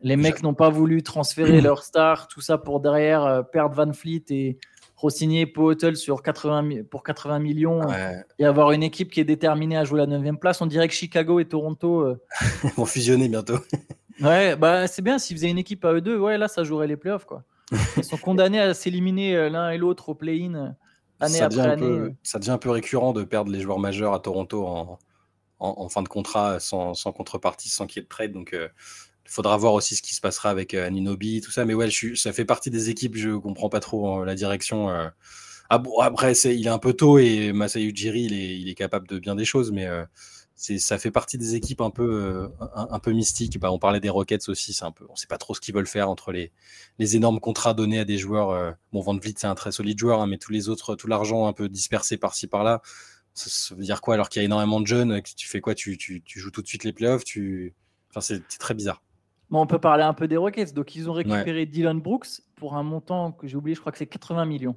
Les 0.00 0.16
mecs 0.16 0.42
n'ont 0.42 0.54
pas 0.54 0.68
voulu 0.70 1.02
transférer 1.04 1.60
leur 1.60 1.84
star, 1.84 2.26
tout 2.26 2.40
ça 2.40 2.58
pour 2.58 2.80
derrière 2.80 3.22
euh, 3.24 3.42
perdre 3.42 3.76
Van 3.76 3.92
Fleet 3.92 4.24
et 4.30 4.58
re-signer 5.02 5.46
Poeltl 5.46 5.96
sur 5.96 6.22
80 6.22 6.62
mi- 6.62 6.82
pour 6.82 7.02
80 7.02 7.38
millions 7.40 7.80
Ouais, 7.86 8.24
et 8.38 8.44
avoir 8.44 8.72
une 8.72 8.82
équipe 8.82 9.10
qui 9.10 9.20
est 9.20 9.24
déterminée 9.24 9.76
à 9.76 9.84
jouer 9.84 9.98
la 10.00 10.06
9 10.06 10.38
place. 10.38 10.60
On 10.60 10.66
dirait 10.66 10.88
que 10.88 10.94
Chicago 10.94 11.40
et 11.40 11.44
Toronto. 11.44 12.00
euh, 12.00 12.20
vont 12.76 12.86
fusionner 12.86 13.28
bientôt. 13.28 13.58
Ouais, 14.20 14.54
bah 14.56 14.86
c'est 14.86 15.02
bien. 15.02 15.18
S'ils 15.18 15.36
faisaient 15.36 15.50
une 15.50 15.58
équipe 15.58 15.84
à 15.86 15.92
eux 15.94 16.00
deux, 16.02 16.18
ouais, 16.18 16.36
là, 16.38 16.46
ça 16.46 16.62
jouerait 16.64 16.86
les 16.86 16.98
playoffs, 16.98 17.24
quoi. 17.24 17.42
Ils 17.96 18.04
sont 18.04 18.18
condamnés 18.18 18.60
à 18.60 18.74
s'éliminer 18.74 19.34
euh, 19.34 19.48
l'un 19.48 19.70
et 19.70 19.78
l'autre 19.78 20.10
au 20.10 20.14
play-in 20.14 20.54
euh, 20.54 20.68
année 21.18 21.38
ça 21.38 21.46
après 21.46 21.56
devient, 21.56 21.68
un 21.68 21.72
année. 21.72 21.80
peu, 21.80 22.12
ça 22.22 22.38
devient 22.38 22.50
un 22.50 22.58
peu 22.58 22.70
récurrent 22.70 23.14
de 23.14 23.24
perdre 23.24 23.50
les 23.50 23.60
joueurs 23.60 23.78
majeurs 23.78 24.12
à 24.12 24.20
Toronto 24.20 24.66
en, 24.66 24.98
en, 25.60 25.74
en 25.78 25.88
fin 25.88 26.02
de 26.02 26.08
contrat 26.08 26.60
sans, 26.60 26.92
sans 26.94 27.10
contrepartie, 27.10 27.70
sans 27.70 27.86
qu'il 27.86 28.00
y 28.00 28.00
ait 28.00 28.04
de 28.04 28.08
trade. 28.08 28.32
Donc, 28.32 28.52
euh, 28.52 28.68
il 29.24 29.30
faudra 29.30 29.56
voir 29.56 29.74
aussi 29.74 29.96
ce 29.96 30.02
qui 30.02 30.14
se 30.14 30.20
passera 30.20 30.50
avec 30.50 30.74
euh, 30.74 30.86
Aninobi, 30.86 31.40
tout 31.40 31.50
ça. 31.50 31.64
Mais 31.64 31.74
ouais, 31.74 31.86
je 31.90 31.96
suis, 31.96 32.16
ça 32.16 32.32
fait 32.32 32.44
partie 32.44 32.70
des 32.70 32.90
équipes, 32.90 33.16
je 33.16 33.30
comprends 33.30 33.68
pas 33.68 33.80
trop 33.80 34.22
euh, 34.22 34.24
la 34.24 34.34
direction. 34.34 34.90
euh. 34.90 35.08
Ah 35.70 35.78
bon, 35.78 35.98
après, 36.00 36.32
il 36.32 36.66
est 36.66 36.70
un 36.70 36.78
peu 36.78 36.92
tôt 36.92 37.18
et 37.18 37.52
Masai 37.52 37.82
Ujiri, 37.82 38.22
il 38.24 38.34
est, 38.34 38.58
il 38.60 38.68
est 38.68 38.74
capable 38.74 39.08
de 39.08 39.18
bien 39.18 39.34
des 39.34 39.46
choses, 39.46 39.72
mais 39.72 39.86
euh, 39.86 40.04
ça 40.56 40.98
fait 40.98 41.10
partie 41.10 41.38
des 41.38 41.54
équipes 41.54 41.80
un 41.80 41.90
peu, 41.90 42.02
euh, 42.02 42.48
un, 42.74 42.98
peu 42.98 43.12
mystiques. 43.12 43.58
Bah, 43.58 43.72
on 43.72 43.78
parlait 43.78 44.00
des 44.00 44.10
Rockets 44.10 44.48
aussi, 44.48 44.76
un 44.82 44.92
peu, 44.92 45.06
on 45.08 45.16
sait 45.16 45.26
pas 45.28 45.38
trop 45.38 45.54
ce 45.54 45.60
qu'ils 45.60 45.74
veulent 45.74 45.86
faire 45.86 46.10
entre 46.10 46.30
les, 46.32 46.52
les 46.98 47.16
énormes 47.16 47.40
contrats 47.40 47.74
donnés 47.74 47.98
à 47.98 48.04
des 48.04 48.18
joueurs. 48.18 48.76
bon, 48.92 49.00
Van 49.00 49.16
Vliet, 49.16 49.34
c'est 49.38 49.46
un 49.46 49.54
très 49.54 49.72
solide 49.72 49.98
joueur, 49.98 50.20
hein, 50.20 50.26
mais 50.26 50.38
tous 50.38 50.52
les 50.52 50.68
autres, 50.68 50.94
tout 50.94 51.06
l'argent 51.08 51.46
un 51.46 51.54
peu 51.54 51.68
dispersé 51.70 52.18
par-ci 52.18 52.48
par-là, 52.48 52.82
ça, 53.34 53.74
veut 53.74 53.84
dire 53.84 54.00
quoi 54.02 54.14
alors 54.14 54.28
qu'il 54.28 54.40
y 54.40 54.42
a 54.42 54.46
énormément 54.46 54.80
de 54.80 54.86
jeunes 54.86 55.22
Tu 55.36 55.48
fais 55.48 55.60
quoi? 55.60 55.74
Tu, 55.74 55.96
tu, 55.96 56.22
tu 56.22 56.38
joues 56.38 56.50
tout 56.50 56.62
de 56.62 56.68
suite 56.68 56.84
les 56.84 56.92
playoffs 56.92 57.24
tu... 57.24 57.74
Enfin, 58.10 58.20
c'est 58.20 58.58
très 58.58 58.74
bizarre. 58.74 59.02
On 59.60 59.66
peut 59.66 59.78
parler 59.78 60.02
un 60.02 60.14
peu 60.14 60.26
des 60.28 60.36
Rockets. 60.36 60.72
Donc, 60.74 60.94
ils 60.96 61.08
ont 61.10 61.12
récupéré 61.12 61.66
Dylan 61.66 62.00
Brooks 62.00 62.40
pour 62.56 62.74
un 62.76 62.82
montant 62.82 63.32
que 63.32 63.46
j'ai 63.46 63.56
oublié, 63.56 63.74
je 63.74 63.80
crois 63.80 63.92
que 63.92 63.98
c'est 63.98 64.06
80 64.06 64.44
millions. 64.46 64.76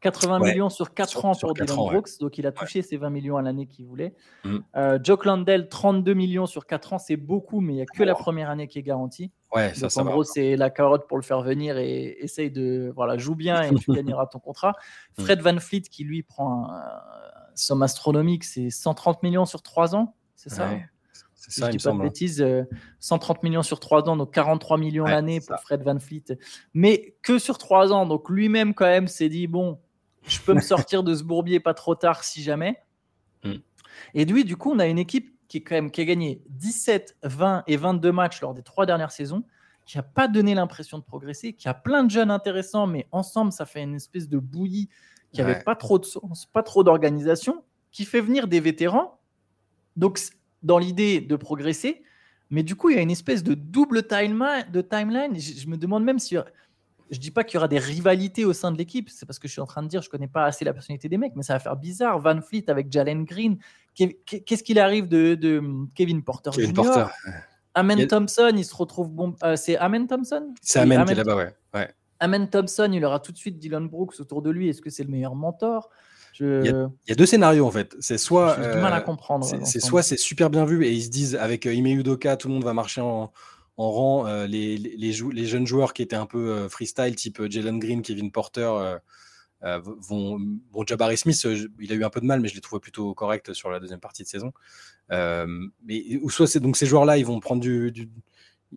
80 0.00 0.40
Ouais. 0.40 0.52
millions 0.52 0.70
sur 0.70 0.94
4 0.94 1.10
Sur- 1.10 1.24
ans 1.26 1.34
sur 1.34 1.48
pour 1.48 1.54
Dylan 1.54 1.78
ans, 1.78 1.84
ouais. 1.88 1.92
Brooks. 1.92 2.18
Donc, 2.20 2.38
il 2.38 2.46
a 2.46 2.52
touché 2.52 2.80
ses 2.80 2.96
20 2.96 3.10
millions 3.10 3.36
à 3.36 3.42
l'année 3.42 3.66
qu'il 3.66 3.84
voulait. 3.84 4.14
Mm. 4.44 4.56
Euh, 4.76 4.98
Jock 5.02 5.26
Landell, 5.26 5.68
32 5.68 6.14
millions 6.14 6.46
sur 6.46 6.64
4 6.66 6.94
ans, 6.94 6.98
c'est 6.98 7.16
beaucoup, 7.18 7.60
mais 7.60 7.74
il 7.74 7.76
n'y 7.76 7.82
a 7.82 7.86
que 7.86 8.02
la 8.02 8.14
première 8.14 8.48
année 8.48 8.66
qui 8.66 8.78
est 8.78 8.82
garantie. 8.82 9.30
Ouais, 9.54 9.74
ça, 9.74 9.82
Donc, 9.82 9.90
ça 9.90 10.00
en 10.00 10.04
va. 10.04 10.12
gros, 10.12 10.24
c'est 10.24 10.56
la 10.56 10.70
carotte 10.70 11.06
pour 11.06 11.18
le 11.18 11.22
faire 11.22 11.42
venir 11.42 11.76
et 11.76 12.16
essaye 12.20 12.50
de. 12.50 12.90
Voilà, 12.96 13.18
joue 13.18 13.34
bien 13.34 13.60
et 13.62 13.74
tu 13.74 13.90
gagneras 13.92 14.24
ton 14.26 14.38
contrat. 14.38 14.72
Fred 15.18 15.42
Van 15.42 15.58
Fleet, 15.58 15.82
qui 15.82 16.04
lui 16.04 16.22
prend 16.22 16.70
un, 16.70 16.76
un 16.78 17.54
somme 17.54 17.82
astronomique, 17.82 18.44
c'est 18.44 18.70
130 18.70 19.22
millions 19.22 19.44
sur 19.44 19.60
3 19.60 19.94
ans, 19.94 20.14
c'est 20.34 20.48
ça 20.50 20.70
c'est 21.40 21.52
ça, 21.52 21.70
je 21.70 21.78
dis 21.78 21.82
pas 21.82 21.92
de 21.92 21.96
hein. 21.96 22.02
bêtises, 22.02 22.44
130 22.98 23.38
euh, 23.38 23.40
millions 23.42 23.62
sur 23.62 23.80
3 23.80 24.10
ans, 24.10 24.16
donc 24.16 24.30
43 24.34 24.76
millions 24.76 25.06
l'année 25.06 25.40
pour 25.40 25.58
Fred 25.58 25.82
Van 25.82 25.98
Fleet. 25.98 26.36
Mais 26.74 27.16
que 27.22 27.38
sur 27.38 27.56
3 27.56 27.94
ans, 27.94 28.04
donc 28.04 28.28
lui-même 28.28 28.74
quand 28.74 28.84
même 28.84 29.08
s'est 29.08 29.30
dit, 29.30 29.46
bon, 29.46 29.78
je 30.26 30.38
peux 30.40 30.52
me 30.52 30.60
sortir 30.60 31.02
de 31.02 31.14
ce 31.14 31.24
bourbier 31.24 31.58
pas 31.58 31.72
trop 31.72 31.94
tard 31.94 32.24
si 32.24 32.42
jamais. 32.42 32.76
Mm. 33.42 33.54
Et 34.12 34.26
lui, 34.26 34.44
du 34.44 34.58
coup, 34.58 34.70
on 34.70 34.78
a 34.78 34.86
une 34.86 34.98
équipe 34.98 35.34
qui, 35.48 35.56
est 35.56 35.60
quand 35.62 35.76
même, 35.76 35.90
qui 35.90 36.02
a 36.02 36.04
gagné 36.04 36.42
17, 36.50 37.16
20 37.22 37.64
et 37.66 37.78
22 37.78 38.12
matchs 38.12 38.42
lors 38.42 38.52
des 38.52 38.62
trois 38.62 38.84
dernières 38.84 39.10
saisons, 39.10 39.42
qui 39.86 39.96
n'a 39.96 40.02
pas 40.02 40.28
donné 40.28 40.54
l'impression 40.54 40.98
de 40.98 41.04
progresser, 41.04 41.54
qui 41.54 41.70
a 41.70 41.74
plein 41.74 42.04
de 42.04 42.10
jeunes 42.10 42.30
intéressants, 42.30 42.86
mais 42.86 43.08
ensemble, 43.12 43.50
ça 43.50 43.64
fait 43.64 43.82
une 43.82 43.94
espèce 43.94 44.28
de 44.28 44.38
bouillie 44.38 44.90
qui 45.32 45.40
n'avait 45.40 45.60
pas 45.60 45.74
trop 45.74 45.98
de 45.98 46.04
sens, 46.04 46.44
pas 46.52 46.62
trop 46.62 46.84
d'organisation, 46.84 47.64
qui 47.92 48.04
fait 48.04 48.20
venir 48.20 48.46
des 48.46 48.60
vétérans. 48.60 49.18
Donc, 49.96 50.20
dans 50.62 50.78
l'idée 50.78 51.20
de 51.20 51.36
progresser. 51.36 52.02
Mais 52.50 52.62
du 52.62 52.74
coup, 52.74 52.90
il 52.90 52.96
y 52.96 52.98
a 52.98 53.02
une 53.02 53.10
espèce 53.10 53.42
de 53.42 53.54
double 53.54 54.06
timeline. 54.06 54.66
De 54.72 54.80
timeline. 54.80 55.38
Je, 55.38 55.66
me 55.68 55.76
demande 55.76 56.04
même 56.04 56.18
si. 56.18 56.36
Je 57.10 57.18
dis 57.18 57.30
pas 57.30 57.44
qu'il 57.44 57.54
y 57.54 57.58
aura 57.58 57.68
des 57.68 57.78
rivalités 57.78 58.44
au 58.44 58.52
sein 58.52 58.72
de 58.72 58.78
l'équipe. 58.78 59.08
C'est 59.08 59.26
parce 59.26 59.38
que 59.38 59.48
je 59.48 59.52
suis 59.52 59.60
en 59.60 59.66
train 59.66 59.82
de 59.82 59.88
dire, 59.88 60.02
je 60.02 60.10
connais 60.10 60.28
pas 60.28 60.44
assez 60.44 60.64
la 60.64 60.72
personnalité 60.72 61.08
des 61.08 61.18
mecs, 61.18 61.34
mais 61.36 61.42
ça 61.42 61.52
va 61.54 61.58
faire 61.58 61.76
bizarre. 61.76 62.18
Van 62.18 62.40
Fleet 62.40 62.64
avec 62.68 62.90
Jalen 62.90 63.24
Green. 63.24 63.58
Qu'est-ce 63.94 64.62
qu'il 64.62 64.78
arrive 64.78 65.08
de, 65.08 65.62
Kevin 65.94 66.22
Porter 66.22 66.50
Kevin 66.50 66.70
Jr. 66.70 66.74
Porter. 66.74 67.04
Amen 67.74 68.06
Thompson, 68.06 68.52
il 68.54 68.64
se 68.64 68.74
retrouve 68.74 69.10
bon. 69.10 69.36
Euh, 69.44 69.54
c'est 69.54 69.76
Amen 69.76 70.06
Thompson 70.08 70.54
C'est 70.60 70.80
Amen, 70.80 71.04
qui 71.04 71.12
est 71.12 71.14
là-bas, 71.14 71.36
ouais. 71.36 71.54
ouais. 71.74 71.88
Amen 72.18 72.48
Thompson, 72.50 72.90
il 72.92 73.04
aura 73.04 73.20
tout 73.20 73.32
de 73.32 73.36
suite 73.36 73.58
Dylan 73.58 73.88
Brooks 73.88 74.18
autour 74.18 74.42
de 74.42 74.50
lui. 74.50 74.68
Est-ce 74.68 74.82
que 74.82 74.90
c'est 74.90 75.04
le 75.04 75.10
meilleur 75.10 75.34
mentor? 75.34 75.88
Il, 76.38 76.90
y 77.08 77.12
a, 77.12 77.14
deux 77.14 77.26
scénarios 77.26 77.66
en 77.66 77.70
fait. 77.70 77.96
C'est 78.00 78.18
soit. 78.18 78.56
J'ai 78.62 78.74
du 78.74 78.80
mal 78.80 78.92
à 78.92 79.00
comprendre. 79.00 79.46
C'est 79.64 79.80
soit 79.80 80.02
c'est 80.02 80.16
super 80.16 80.50
bien 80.50 80.64
vu 80.64 80.84
et 80.84 80.92
ils 80.92 81.04
se 81.04 81.10
disent 81.10 81.36
avec 81.36 81.66
euh, 81.66 81.74
Ime 81.74 81.86
Udoka, 81.86 82.36
tout 82.36 82.48
le 82.48 82.54
monde 82.54 82.64
va 82.64 82.72
marcher 82.72 83.00
en, 83.00 83.32
rang. 83.76 84.26
Euh, 84.26 84.46
les, 84.46 84.76
les, 84.76 85.12
les, 85.12 85.46
jeunes 85.46 85.66
joueurs 85.66 85.94
qui 85.94 86.02
étaient 86.02 86.16
un 86.16 86.26
peu 86.26 86.50
euh, 86.50 86.68
freestyle, 86.68 87.14
type 87.16 87.42
Jalen 87.50 87.78
Green, 87.78 88.02
Kevin 88.02 88.30
Porter, 88.30 88.98
vont. 89.62 90.38
Bon, 90.72 90.84
Jabari 90.86 91.16
Smith, 91.16 91.46
il 91.80 91.92
a 91.92 91.94
eu 91.94 92.04
un 92.04 92.10
peu 92.10 92.20
de 92.20 92.26
mal, 92.26 92.40
mais 92.40 92.48
je 92.48 92.54
l'ai 92.54 92.60
trouvé 92.60 92.80
plutôt 92.80 93.14
correct 93.14 93.52
sur 93.52 93.70
la 93.70 93.80
deuxième 93.80 94.00
partie 94.00 94.22
de 94.22 94.28
saison. 94.28 94.52
mais 95.10 96.18
ou 96.22 96.30
soit 96.30 96.58
donc 96.58 96.76
ces 96.76 96.86
joueurs-là, 96.86 97.18
ils 97.18 97.26
vont 97.26 97.40
prendre 97.40 97.60
du, 97.60 97.92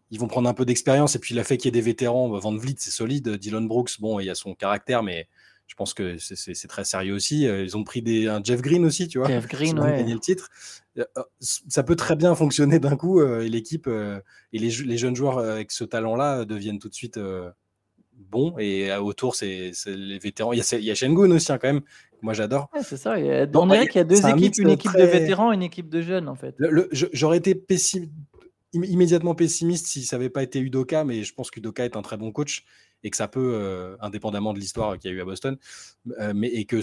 ils 0.10 0.19
vont 0.19 0.27
prendre 0.27 0.50
un 0.50 0.53
peu 0.53 0.65
d'expérience 0.65 1.15
et 1.15 1.19
puis 1.19 1.36
le 1.36 1.43
fait 1.43 1.57
qu'il 1.57 1.65
y 1.65 1.69
ait 1.69 1.79
des 1.79 1.81
vétérans, 1.81 2.29
Van 2.39 2.55
Vliet 2.55 2.75
c'est 2.77 2.91
solide, 2.91 3.29
Dylan 3.38 3.67
Brooks, 3.67 4.00
bon, 4.00 4.19
il 4.19 4.29
a 4.29 4.36
son 4.36 4.55
caractère, 4.55 5.03
mais 5.03 5.27
je 5.67 5.75
pense 5.75 5.93
que 5.93 6.17
c'est 6.17 6.67
très 6.67 6.84
sérieux 6.84 7.13
aussi. 7.13 7.48
Euh, 7.48 7.63
ils 7.63 7.75
ont 7.77 7.84
pris 7.84 8.01
des, 8.01 8.27
un 8.27 8.43
Jeff 8.43 8.62
Green 8.62 8.86
aussi, 8.86 9.08
tu 9.08 9.17
vois. 9.17 9.27
Jeff 9.27 9.48
Green, 9.48 9.79
ouais. 9.79 9.98
gagné 9.98 10.13
le 10.13 10.20
titre. 10.20 10.50
Euh, 11.00 11.03
euh, 11.17 11.24
ça 11.39 11.82
peut 11.84 11.96
très 11.96 12.15
bien 12.15 12.36
fonctionner 12.36 12.79
d'un 12.79 12.96
coup 12.96 13.22
et 13.22 13.50
l'équipe 13.50 13.88
et 13.88 14.60
les, 14.60 14.70
les, 14.70 14.98
jeunes 14.98 15.15
joueurs 15.15 15.39
avec 15.39 15.72
ce 15.72 15.84
talent-là 15.84 16.46
deviennent 16.46 16.79
tout 16.79 16.89
de 16.89 16.93
suite 16.93 17.20
bons. 18.13 18.55
Et 18.60 18.93
autour, 18.96 19.36
c'est 19.36 19.72
les 19.88 20.20
vétérans. 20.20 20.53
Il 20.53 20.60
y 20.60 20.62
a, 20.62 20.77
il 20.77 20.84
y 20.84 20.91
a 20.91 20.96
Shengun 20.96 21.32
aussi, 21.32 21.51
hein, 21.51 21.58
quand 21.58 21.74
même. 21.74 21.82
Moi, 22.22 22.34
j'adore. 22.34 22.70
c'est 22.84 22.98
ça. 22.98 23.20
Il 23.20 23.25
y 23.25 23.32
a, 23.32 23.48
on 23.55 23.65
dirait 23.65 23.88
qu'il 23.88 23.98
y 23.98 24.01
a 24.01 24.05
deux 24.05 24.25
équipes, 24.27 24.58
une 24.60 24.70
équipe 24.70 24.93
de 24.93 25.03
vétérans 25.03 25.51
et 25.51 25.55
une 25.55 25.63
équipe 25.63 25.89
de 25.89 26.01
jeunes, 26.01 26.29
en 26.29 26.36
fait. 26.36 26.55
J'aurais 26.91 27.38
été 27.38 27.60
immédiatement 28.74 29.36
pessimiste 29.36 29.88
si 29.88 30.03
ça 30.03 30.17
n'avait 30.17 30.29
pas 30.29 30.43
été 30.43 30.60
Udoka, 30.60 31.03
mais 31.03 31.24
je 31.24 31.34
pense 31.34 31.50
qu'Udoka 31.50 31.86
est 31.86 31.96
un 31.98 32.01
très 32.01 32.17
bon 32.17 32.32
coach 32.32 32.63
et 33.03 33.10
que 33.10 33.17
ça 33.17 33.27
peut, 33.27 33.53
euh, 33.55 33.98
indépendamment 34.01 34.53
de 34.53 34.60
l'histoire 34.60 34.98
qu'il 34.98 35.12
y 35.12 35.13
a 35.13 35.17
eu 35.17 35.22
à 35.22 35.25
Boston, 35.25 35.57
euh, 36.19 36.33
mais 36.33 36.48
et 36.48 36.65
que 36.65 36.79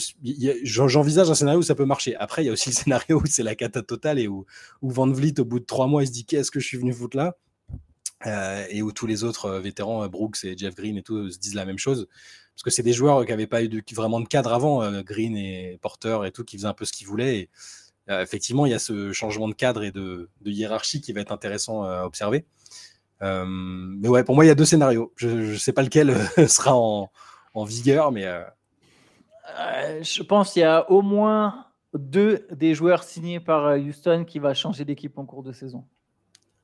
j'envisage 0.63 1.31
un 1.31 1.35
scénario 1.35 1.61
où 1.61 1.63
ça 1.63 1.75
peut 1.75 1.87
marcher. 1.87 2.15
Après, 2.17 2.43
il 2.43 2.47
y 2.47 2.49
a 2.51 2.53
aussi 2.53 2.69
le 2.71 2.75
scénario 2.75 3.21
où 3.21 3.27
c'est 3.27 3.43
la 3.43 3.55
cata 3.55 3.83
totale 3.83 4.19
et 4.19 4.29
où, 4.29 4.45
où 4.83 4.91
Van 4.91 5.11
Vliet, 5.11 5.41
au 5.41 5.45
bout 5.45 5.61
de 5.61 5.65
trois 5.65 5.87
mois, 5.87 6.03
il 6.03 6.07
se 6.07 6.13
dit 6.13 6.25
qu'est-ce 6.25 6.51
que 6.51 6.61
je 6.61 6.67
suis 6.67 6.77
venu 6.77 6.93
foutre 6.93 7.17
là? 7.17 7.37
Euh, 8.27 8.67
et 8.69 8.83
où 8.83 8.93
tous 8.93 9.07
les 9.07 9.25
autres 9.25 9.51
vétérans, 9.53 10.07
Brooks 10.09 10.45
et 10.45 10.55
Jeff 10.57 10.75
Green 10.75 10.99
et 10.99 11.03
tout, 11.03 11.31
se 11.31 11.39
disent 11.39 11.55
la 11.55 11.65
même 11.65 11.79
chose. 11.79 12.07
Parce 12.55 12.65
que 12.65 12.71
c'est 12.71 12.83
des 12.83 12.93
joueurs 12.93 13.25
qui 13.25 13.31
n'avaient 13.31 13.47
pas 13.47 13.65
eu 13.65 13.83
vraiment 13.95 14.21
de 14.21 14.29
cadre 14.29 14.53
avant, 14.53 15.01
Green 15.01 15.35
et 15.39 15.79
Porter 15.81 16.19
et 16.27 16.31
tout, 16.31 16.45
qui 16.45 16.59
faisaient 16.59 16.69
un 16.69 16.75
peu 16.75 16.85
ce 16.85 16.93
qu'ils 16.93 17.07
voulaient. 17.07 17.49
Effectivement, 18.09 18.67
il 18.67 18.73
y 18.73 18.75
a 18.75 18.79
ce 18.79 19.13
changement 19.13 19.49
de 19.49 19.55
cadre 19.55 19.83
et 19.83 19.93
de 19.93 20.29
hiérarchie 20.45 21.01
qui 21.01 21.15
va 21.15 21.23
être 21.23 21.33
intéressant 21.33 21.85
à 21.85 22.05
observer. 22.05 22.45
Euh, 23.23 23.45
mais 23.47 24.09
ouais, 24.09 24.25
pour 24.25 24.35
moi, 24.35 24.45
il 24.45 24.49
y 24.49 24.51
a 24.51 24.55
deux 24.55 24.65
scénarios. 24.65 25.13
Je 25.17 25.29
ne 25.29 25.57
sais 25.57 25.73
pas 25.73 25.83
lequel 25.83 26.11
euh, 26.11 26.47
sera 26.49 26.75
en, 26.75 27.11
en, 27.55 27.65
vigueur, 27.65 28.13
mais. 28.13 28.27
Euh, 28.27 28.43
je 30.03 30.23
pense 30.23 30.53
qu'il 30.53 30.63
y 30.63 30.65
a 30.65 30.91
au 30.91 31.03
moins 31.03 31.67
deux 31.95 32.47
des 32.53 32.75
joueurs 32.75 33.03
signés 33.03 33.41
par 33.41 33.77
Houston 33.77 34.25
qui 34.27 34.39
va 34.39 34.55
changer 34.55 34.85
d'équipe 34.85 35.19
en 35.19 35.27
cours 35.27 35.43
de 35.43 35.53
saison. 35.53 35.85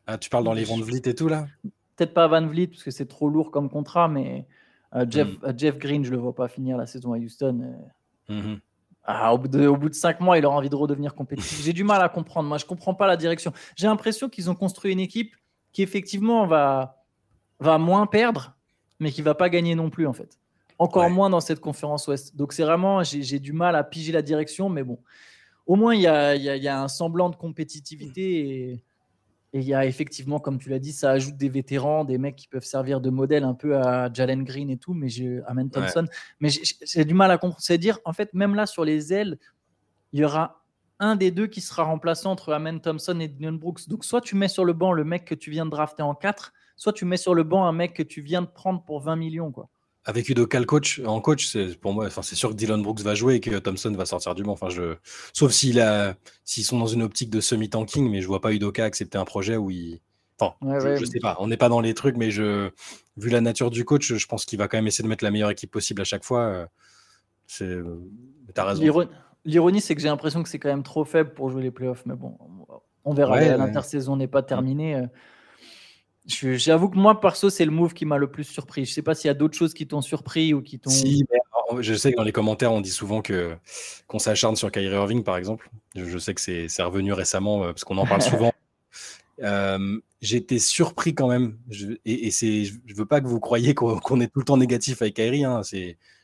Ah, 0.07 0.19
tu 0.19 0.31
parles 0.31 0.45
dans 0.45 0.53
les 0.53 0.65
Van 0.65 0.79
Vliet 0.79 1.03
et 1.07 1.15
tout 1.15 1.29
là? 1.29 1.47
Peut-être 1.97 2.15
pas 2.15 2.29
Van 2.29 2.47
Vliet 2.47 2.69
parce 2.69 2.85
que 2.85 2.93
c'est 2.93 3.07
trop 3.07 3.29
lourd 3.29 3.51
comme 3.51 3.69
contrat, 3.69 4.07
mais 4.07 4.47
Jeff, 5.09 5.29
hmm. 5.29 5.53
Jeff, 5.57 5.79
Green, 5.79 6.05
je 6.05 6.13
le 6.13 6.17
vois 6.17 6.35
pas 6.35 6.47
finir 6.47 6.77
la 6.77 6.87
saison 6.87 7.13
à 7.13 7.19
Houston. 7.19 7.75
Mm-hmm. 8.29 8.61
Ah, 9.03 9.35
au, 9.35 9.39
bout 9.39 9.49
de, 9.49 9.67
au, 9.67 9.77
bout 9.77 9.89
de, 9.89 9.95
cinq 9.95 10.21
mois, 10.21 10.39
il 10.39 10.47
aura 10.47 10.57
envie 10.57 10.69
de 10.69 10.77
redevenir 10.77 11.15
compétitif. 11.15 11.61
J'ai 11.65 11.73
du 11.73 11.85
mal 11.85 12.03
à 12.03 12.09
comprendre. 12.09 12.49
Moi, 12.49 12.59
je 12.59 12.65
comprends 12.65 12.95
pas 12.95 13.07
la 13.07 13.17
direction. 13.17 13.53
J'ai 13.77 13.87
l'impression 13.87 14.29
qu'ils 14.29 14.51
ont 14.51 14.55
construit 14.55 14.93
une 14.93 15.01
équipe 15.01 15.35
qui 15.77 15.83
effectivement 15.83 16.47
va, 16.47 17.05
va 17.61 17.77
moins 17.77 18.07
perdre, 18.07 18.57
mais 18.99 19.13
qui 19.13 19.21
va 19.21 19.35
pas 19.35 19.51
gagner 19.51 19.75
non 19.75 19.91
plus 19.91 20.07
en 20.07 20.15
fait. 20.15 20.39
Encore 20.79 21.11
moins 21.11 21.29
dans 21.29 21.43
cette 21.43 21.61
conférence 21.61 22.09
Ouest. 22.09 22.35
Donc 22.35 22.55
c'est 22.55 22.63
vraiment, 22.63 23.03
j'ai 23.03 23.39
du 23.39 23.53
mal 23.53 23.77
à 23.77 23.85
piger 23.85 24.11
la 24.11 24.23
direction, 24.23 24.71
mais 24.71 24.83
bon, 24.83 24.99
au 25.67 25.77
moins 25.77 25.95
il 25.95 26.01
y 26.01 26.07
a, 26.07 26.35
y 26.35 26.67
a, 26.67 26.81
un 26.81 26.89
semblant 26.89 27.29
de 27.29 27.37
compétitivité 27.37 28.73
et 28.73 28.83
il 29.53 29.65
y 29.65 29.75
a 29.75 29.85
effectivement, 29.85 30.39
comme 30.39 30.59
tu 30.59 30.71
l'as 30.71 30.79
dit, 30.79 30.93
ça 30.93 31.11
ajoute 31.11 31.37
des 31.37 31.51
vétérans, 31.51 32.07
des 32.07 32.17
mecs 32.17 32.37
qui 32.37 32.49
peuvent 32.49 32.65
servir 32.65 33.03
de 33.03 33.11
modèle 33.11 33.45
un 33.45 33.53
peu 33.53 33.77
à 33.77 34.11
Jalen 34.11 34.45
Green 34.45 34.71
et 34.71 34.79
tout, 34.79 34.95
mais 34.95 35.11
j'ai 35.11 35.43
Amen 35.47 35.69
Thompson. 35.69 36.07
Mais 36.41 36.49
j'ai 36.49 37.05
du 37.05 37.13
mal 37.13 37.31
à 37.31 37.37
comprendre. 37.37 37.63
C'est 37.63 37.77
dire, 37.77 37.99
en 38.07 38.15
fait, 38.15 38.33
même 38.33 38.55
là 38.55 38.65
sur 38.65 38.87
les 38.87 39.13
ailes, 39.13 39.39
il 40.15 40.21
y 40.21 40.25
aura 40.25 40.65
un 40.99 41.17
des 41.17 41.31
deux 41.31 41.47
qui 41.47 41.61
sera 41.61 41.85
remplaçant 41.85 42.33
entre 42.33 42.53
Amen 42.53 42.81
Thompson 42.81 43.19
et 43.21 43.29
Dylan 43.29 43.59
Brooks. 43.59 43.89
Donc, 43.89 44.05
soit 44.05 44.21
tu 44.21 44.35
mets 44.35 44.49
sur 44.49 44.65
le 44.65 44.73
banc 44.73 44.93
le 44.93 45.05
mec 45.05 45.25
que 45.25 45.35
tu 45.35 45.51
viens 45.51 45.67
de 45.67 45.71
drafter 45.71 46.03
en 46.03 46.15
4, 46.15 46.53
soit 46.77 46.93
tu 46.93 47.05
mets 47.05 47.17
sur 47.17 47.35
le 47.35 47.43
banc 47.43 47.67
un 47.67 47.73
mec 47.73 47.95
que 47.95 48.03
tu 48.03 48.21
viens 48.21 48.43
de 48.43 48.47
prendre 48.47 48.83
pour 48.83 49.01
20 49.01 49.17
millions. 49.17 49.53
Quoi. 49.53 49.69
Avec 50.05 50.29
Udoka 50.29 50.63
coach, 50.65 51.01
en 51.05 51.21
coach, 51.21 51.47
c'est 51.47 51.79
pour 51.79 51.93
moi, 51.93 52.07
enfin, 52.07 52.23
c'est 52.23 52.37
sûr 52.37 52.51
que 52.51 52.55
Dylan 52.55 52.83
Brooks 52.83 53.01
va 53.01 53.15
jouer 53.15 53.35
et 53.35 53.41
que 53.41 53.59
Thompson 53.59 53.93
va 53.93 54.07
sortir 54.07 54.35
du 54.35 54.43
banc. 54.43 54.53
Enfin, 54.53 54.69
je, 54.69 54.97
sauf 55.33 55.53
s'il 55.53 55.81
a, 55.81 56.15
s'ils 56.45 56.65
sont 56.65 56.79
dans 56.79 56.87
une 56.87 57.03
optique 57.03 57.29
de 57.29 57.41
semi-tanking, 57.41 58.09
mais 58.09 58.23
je 58.23 58.27
vois 58.27 58.41
pas 58.41 58.53
Udoka 58.53 58.85
accepter 58.85 59.19
un 59.19 59.25
projet 59.25 59.57
où 59.57 59.71
il. 59.71 60.01
Enfin, 60.39 60.55
je, 60.63 61.05
sais 61.05 61.19
pas. 61.19 61.37
On 61.41 61.49
n'est 61.49 61.57
pas 61.57 61.71
dans 61.71 61.81
les 61.81 61.95
trucs, 61.95 62.17
mais 62.17 62.31
je, 62.31 62.71
vu 63.17 63.31
la 63.31 63.41
nature 63.41 63.71
du 63.71 63.85
coach, 63.85 64.13
je 64.13 64.27
pense 64.27 64.45
qu'il 64.45 64.59
va 64.59 64.69
quand 64.69 64.77
même 64.77 64.87
essayer 64.87 65.03
de 65.03 65.09
mettre 65.09 65.25
la 65.25 65.31
meilleure 65.31 65.51
équipe 65.51 65.71
possible 65.71 66.03
à 66.03 66.05
chaque 66.05 66.25
fois. 66.25 66.69
C'est, 67.47 67.79
t'as 68.55 68.65
raison. 68.65 69.09
L'ironie, 69.47 69.81
c'est 69.81 69.95
que 69.95 70.03
j'ai 70.03 70.09
l'impression 70.09 70.43
que 70.43 70.49
c'est 70.49 70.59
quand 70.59 70.69
même 70.69 70.83
trop 70.83 71.05
faible 71.05 71.33
pour 71.33 71.51
jouer 71.51 71.63
les 71.63 71.71
playoffs. 71.71 72.05
Mais 72.05 72.15
bon, 72.15 72.37
on 73.05 73.15
verra. 73.15 73.41
L'intersaison 73.41 74.17
n'est 74.17 74.27
pas 74.27 74.43
terminée. 74.43 74.97
Euh. 74.97 75.07
J'avoue 76.27 76.89
que 76.91 76.99
moi, 76.99 77.21
perso, 77.21 77.49
c'est 77.49 77.65
le 77.65 77.71
move 77.71 77.95
qui 77.95 78.05
m'a 78.05 78.19
le 78.19 78.31
plus 78.31 78.45
surpris. 78.45 78.85
Je 78.85 78.93
sais 78.93 79.03
pas 79.03 79.15
s'il 79.15 79.29
y 79.29 79.31
a 79.31 79.35
d'autres 79.35 79.57
choses 79.57 79.73
qui 79.73 79.87
t'ont 79.87 80.03
surpris 80.03 80.53
ou 80.53 80.61
qui 80.61 80.81
t'ont. 80.81 80.91
Si, 80.91 81.25
je 81.81 81.95
sais 81.95 82.13
que 82.13 82.17
dans 82.17 82.25
les 82.25 82.33
commentaires, 82.33 82.73
on 82.73 82.81
dit 82.81 82.91
souvent 82.91 83.23
que 83.23 83.57
qu'on 84.09 84.19
s'acharne 84.19 84.57
sur 84.57 84.71
Kyrie 84.73 84.95
Irving, 84.95 85.23
par 85.23 85.37
exemple. 85.37 85.71
Je, 85.95 86.19
sais 86.19 86.35
que 86.35 86.41
c'est 86.41 86.83
revenu 86.83 87.13
récemment 87.13 87.63
euh, 87.63 87.67
parce 87.69 87.85
qu'on 87.85 87.99
en 87.99 88.07
parle 88.07 88.23
souvent. 88.23 88.53
Euh, 89.43 90.01
été 90.23 90.59
surpris 90.59 91.15
quand 91.15 91.29
même. 91.29 91.59
Je, 91.69 91.89
et, 92.05 92.31
c'est, 92.31 92.65
je 92.65 92.95
veux 92.95 93.07
pas 93.07 93.21
que 93.21 93.27
vous 93.27 93.41
croyiez 93.41 93.75
qu'on 93.75 94.21
est 94.21 94.29
tout 94.29 94.41
le 94.41 94.45
temps 94.45 94.57
négatif 94.57 95.03
avec 95.03 95.15
Kyrie. 95.15 95.45
Hein. 95.45 95.63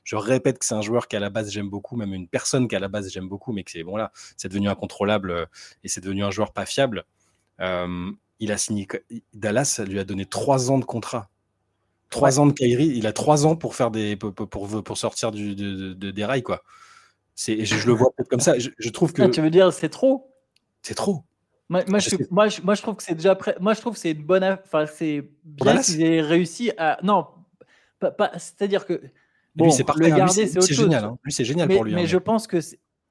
Je 0.04 0.16
répète 0.16 0.58
que 0.58 0.64
c'est 0.64 0.74
un 0.74 0.82
joueur 0.82 1.06
qu'à 1.08 1.20
la 1.20 1.30
base 1.30 1.50
j'aime 1.50 1.68
beaucoup, 1.68 1.96
même 1.96 2.12
une 2.12 2.26
personne 2.26 2.66
qu'à 2.66 2.80
la 2.80 2.88
base 2.88 3.10
j'aime 3.10 3.28
beaucoup, 3.28 3.52
mais 3.52 3.62
que 3.62 3.70
c'est 3.70 3.84
bon 3.84 3.96
là, 3.96 4.10
c'est 4.36 4.48
devenu 4.48 4.68
incontrôlable 4.68 5.30
euh, 5.30 5.46
et 5.84 5.88
c'est 5.88 6.00
devenu 6.00 6.24
un 6.24 6.30
joueur 6.30 6.52
pas 6.52 6.66
fiable. 6.66 7.04
Euh, 7.60 8.10
il 8.40 8.50
a 8.50 8.58
signé 8.58 8.88
Dallas, 9.34 9.80
lui 9.86 10.00
a 10.00 10.04
donné 10.04 10.26
trois 10.26 10.70
ans 10.70 10.78
de 10.78 10.84
contrat. 10.84 11.30
Trois 12.10 12.40
ans 12.40 12.46
de 12.46 12.52
Kyrie, 12.52 12.92
il 12.94 13.06
a 13.06 13.12
trois 13.12 13.46
ans 13.46 13.56
pour 13.56 13.74
faire 13.74 13.90
des 13.90 14.16
pour, 14.16 14.34
pour, 14.34 14.98
sortir 14.98 15.30
du, 15.30 15.54
de, 15.54 16.10
des 16.10 16.24
rails 16.24 16.42
quoi. 16.42 16.62
C'est, 17.34 17.64
je, 17.64 17.86
le 17.86 17.94
vois 17.94 18.10
peut-être 18.14 18.28
comme 18.28 18.40
ça. 18.40 18.58
Je, 18.58 18.88
trouve 18.90 19.12
que. 19.12 19.22
Ah, 19.22 19.28
tu 19.28 19.40
veux 19.40 19.50
dire 19.50 19.72
c'est 19.72 19.88
trop? 19.88 20.30
C'est 20.82 20.94
trop. 20.94 21.24
Moi, 21.72 21.84
moi, 21.88 21.98
je, 21.98 22.10
moi, 22.30 22.48
moi, 22.62 22.74
je, 22.74 22.82
trouve 22.82 22.96
que 22.96 23.02
c'est 23.02 23.14
déjà 23.14 23.34
prêt. 23.34 23.56
Moi, 23.58 23.72
je 23.72 23.80
trouve 23.80 23.94
que 23.94 23.98
c'est 23.98 24.10
une 24.10 24.24
bonne. 24.24 24.44
Enfin, 24.44 24.84
c'est 24.86 25.26
bien 25.42 25.80
qu'ils 25.80 26.02
aient 26.02 26.20
réussi 26.20 26.70
à. 26.76 26.98
Non, 27.02 27.26
pas, 27.98 28.32
c'est-à-dire 28.34 28.84
que 28.84 29.00
Bon, 29.54 29.66
lui, 29.66 29.72
c'est 29.72 29.86
Le 29.96 30.06
hein. 30.06 30.16
garder, 30.16 30.46
c'est 30.46 30.74
génial. 30.74 31.04
Hein. 31.04 31.18
Lui, 31.24 31.32
c'est 31.32 31.44
génial 31.44 31.68
mais, 31.68 31.74
pour 31.74 31.84
lui. 31.84 31.94
Mais 31.94 32.02
hein, 32.02 32.06
je 32.06 32.18
pense 32.18 32.46
qu'il 32.46 32.62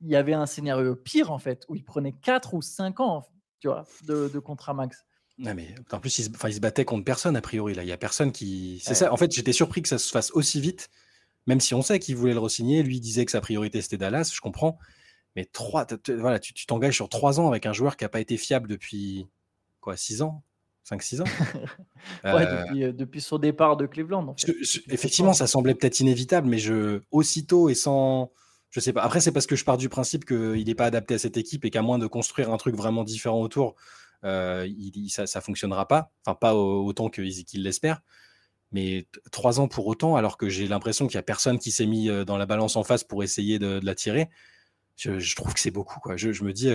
y 0.01 0.15
avait 0.15 0.33
un 0.33 0.45
scénario 0.45 0.95
pire, 0.95 1.31
en 1.31 1.39
fait, 1.39 1.65
où 1.69 1.75
il 1.75 1.83
prenait 1.83 2.13
4 2.13 2.53
ou 2.53 2.61
5 2.61 2.99
ans 2.99 3.25
tu 3.59 3.67
vois, 3.67 3.85
de, 4.05 4.29
de 4.33 4.39
contrat 4.39 4.73
max. 4.73 5.05
Non, 5.37 5.53
mais 5.53 5.75
en 5.91 5.99
plus, 5.99 6.19
il 6.19 6.25
se, 6.25 6.29
il 6.47 6.53
se, 6.53 6.59
battait 6.59 6.85
contre 6.85 7.05
personne, 7.05 7.35
a 7.35 7.41
priori. 7.41 7.73
Là. 7.73 7.83
Il 7.83 7.87
n'y 7.87 7.91
a 7.91 7.97
personne 7.97 8.31
qui. 8.31 8.81
C'est 8.83 8.95
ça. 8.95 9.13
En 9.13 9.17
fait, 9.17 9.31
j'étais 9.31 9.53
surpris 9.53 9.81
que 9.81 9.89
ça 9.89 9.97
se 9.97 10.09
fasse 10.09 10.31
aussi 10.31 10.59
vite, 10.59 10.89
même 11.47 11.59
si 11.59 11.73
on 11.73 11.81
sait 11.81 11.99
qu'il 11.99 12.15
voulait 12.15 12.33
le 12.33 12.39
re-signer. 12.39 12.83
Lui, 12.83 12.97
il 12.97 12.99
disait 12.99 13.25
que 13.25 13.31
sa 13.31 13.41
priorité, 13.41 13.81
c'était 13.81 13.97
Dallas, 13.97 14.31
je 14.33 14.41
comprends. 14.41 14.77
Mais 15.35 15.45
trois, 15.45 15.87
voilà, 16.17 16.39
tu 16.39 16.65
t'engages 16.65 16.95
sur 16.95 17.09
trois 17.09 17.39
ans 17.39 17.47
avec 17.47 17.65
un 17.65 17.73
joueur 17.73 17.95
qui 17.95 18.03
n'a 18.03 18.09
pas 18.09 18.19
été 18.19 18.37
fiable 18.37 18.67
depuis 18.67 19.27
quoi, 19.79 19.97
six 19.97 20.21
ans? 20.21 20.43
5-6 20.89 21.21
ans? 21.21 21.25
Ouais, 22.23 22.45
depuis, 22.45 22.93
depuis, 22.93 23.21
son 23.21 23.37
départ 23.37 23.77
de 23.77 23.85
Cleveland. 23.85 24.27
En 24.27 24.35
fait. 24.35 24.51
effectivement, 24.89 25.33
ça 25.33 25.45
semblait 25.45 25.75
peut-être 25.75 25.99
inévitable, 25.99 26.47
mais 26.47 26.57
je, 26.57 27.01
aussitôt 27.11 27.69
et 27.69 27.75
sans. 27.75 28.31
Je 28.71 28.79
sais 28.79 28.91
pas. 28.91 29.03
Après, 29.03 29.19
c'est 29.19 29.31
parce 29.31 29.45
que 29.45 29.55
je 29.55 29.63
pars 29.63 29.77
du 29.77 29.87
principe 29.87 30.25
qu'il 30.25 30.65
n'est 30.65 30.75
pas 30.75 30.85
adapté 30.85 31.13
à 31.13 31.19
cette 31.19 31.37
équipe 31.37 31.63
et 31.63 31.69
qu'à 31.69 31.83
moins 31.83 31.99
de 31.99 32.07
construire 32.07 32.51
un 32.51 32.57
truc 32.57 32.75
vraiment 32.75 33.03
différent 33.03 33.39
autour, 33.39 33.75
il, 34.23 35.09
ça 35.09 35.23
ne 35.23 35.41
fonctionnera 35.41 35.87
pas. 35.87 36.11
Enfin, 36.25 36.35
pas 36.35 36.55
autant 36.55 37.09
qu'il 37.09 37.63
l'espère. 37.63 38.01
Mais 38.71 39.05
trois 39.31 39.59
ans 39.59 39.67
pour 39.67 39.85
autant, 39.85 40.15
alors 40.15 40.37
que 40.37 40.49
j'ai 40.49 40.67
l'impression 40.67 41.05
qu'il 41.05 41.17
n'y 41.17 41.19
a 41.19 41.23
personne 41.23 41.59
qui 41.59 41.71
s'est 41.71 41.85
mis 41.85 42.09
dans 42.25 42.37
la 42.37 42.47
balance 42.47 42.77
en 42.77 42.83
face 42.83 43.03
pour 43.03 43.23
essayer 43.23 43.59
de, 43.59 43.79
la 43.83 43.93
tirer, 43.93 44.29
je, 45.01 45.35
trouve 45.35 45.53
que 45.53 45.59
c'est 45.59 45.71
beaucoup. 45.71 45.99
Quoi. 45.99 46.17
Je, 46.17 46.43
me 46.43 46.53
dis, 46.53 46.71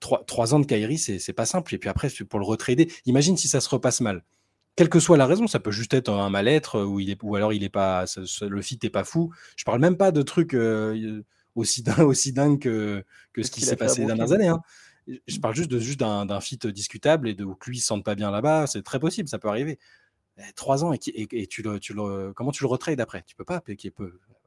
trois, 0.00 0.54
ans 0.54 0.60
de 0.60 0.66
Kairi, 0.66 0.98
c'est 0.98 1.32
pas 1.32 1.46
simple. 1.46 1.74
Et 1.74 1.78
puis 1.78 1.88
après, 1.88 2.08
pour 2.28 2.38
le 2.38 2.44
retrader, 2.44 2.90
imagine 3.06 3.36
si 3.36 3.48
ça 3.48 3.60
se 3.60 3.68
repasse 3.68 4.00
mal. 4.00 4.24
Quelle 4.74 4.88
que 4.88 5.00
soit 5.00 5.18
la 5.18 5.26
raison, 5.26 5.46
ça 5.46 5.60
peut 5.60 5.70
juste 5.70 5.92
être 5.92 6.10
un 6.10 6.30
mal-être 6.30 6.82
ou, 6.82 6.98
il 6.98 7.10
est, 7.10 7.22
ou 7.22 7.36
alors 7.36 7.52
il 7.52 7.62
est 7.62 7.68
pas, 7.68 8.06
le 8.40 8.62
fit 8.62 8.78
n'est 8.82 8.90
pas 8.90 9.04
fou. 9.04 9.32
Je 9.56 9.64
parle 9.64 9.80
même 9.80 9.96
pas 9.96 10.12
de 10.12 10.22
trucs 10.22 10.56
aussi, 11.54 11.84
aussi 11.98 12.32
dingues 12.32 12.58
que, 12.58 13.04
que 13.32 13.42
ce 13.42 13.50
qui 13.50 13.60
s'est 13.60 13.76
passé 13.76 14.00
les 14.00 14.06
dernières 14.06 14.32
années. 14.32 14.48
Hein. 14.48 14.62
Je 15.26 15.38
parle 15.40 15.54
juste 15.54 15.70
de 15.70 15.78
juste 15.78 15.98
d'un 16.00 16.40
fit 16.40 16.58
discutable 16.58 17.28
et 17.28 17.34
de 17.34 17.44
que 17.44 17.70
lui 17.70 17.78
ne 17.78 17.80
se 17.80 17.86
sente 17.86 18.04
pas 18.04 18.14
bien 18.14 18.30
là-bas. 18.30 18.66
C'est 18.66 18.82
très 18.82 19.00
possible, 19.00 19.28
ça 19.28 19.38
peut 19.38 19.48
arriver. 19.48 19.78
Eh, 20.38 20.52
trois 20.54 20.84
ans 20.84 20.94
et, 20.94 20.98
et, 21.14 21.46
tu, 21.46 21.62
le, 21.62 21.78
tu 21.78 21.92
le, 21.92 22.32
comment 22.34 22.52
tu 22.52 22.62
le 22.62 22.68
retrades 22.68 23.00
après? 23.00 23.22
Tu 23.26 23.36
peux 23.36 23.44
pas. 23.44 23.62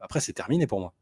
Après, 0.01 0.19
c'est 0.19 0.33
terminé 0.33 0.65
pour 0.65 0.79
moi. 0.79 0.93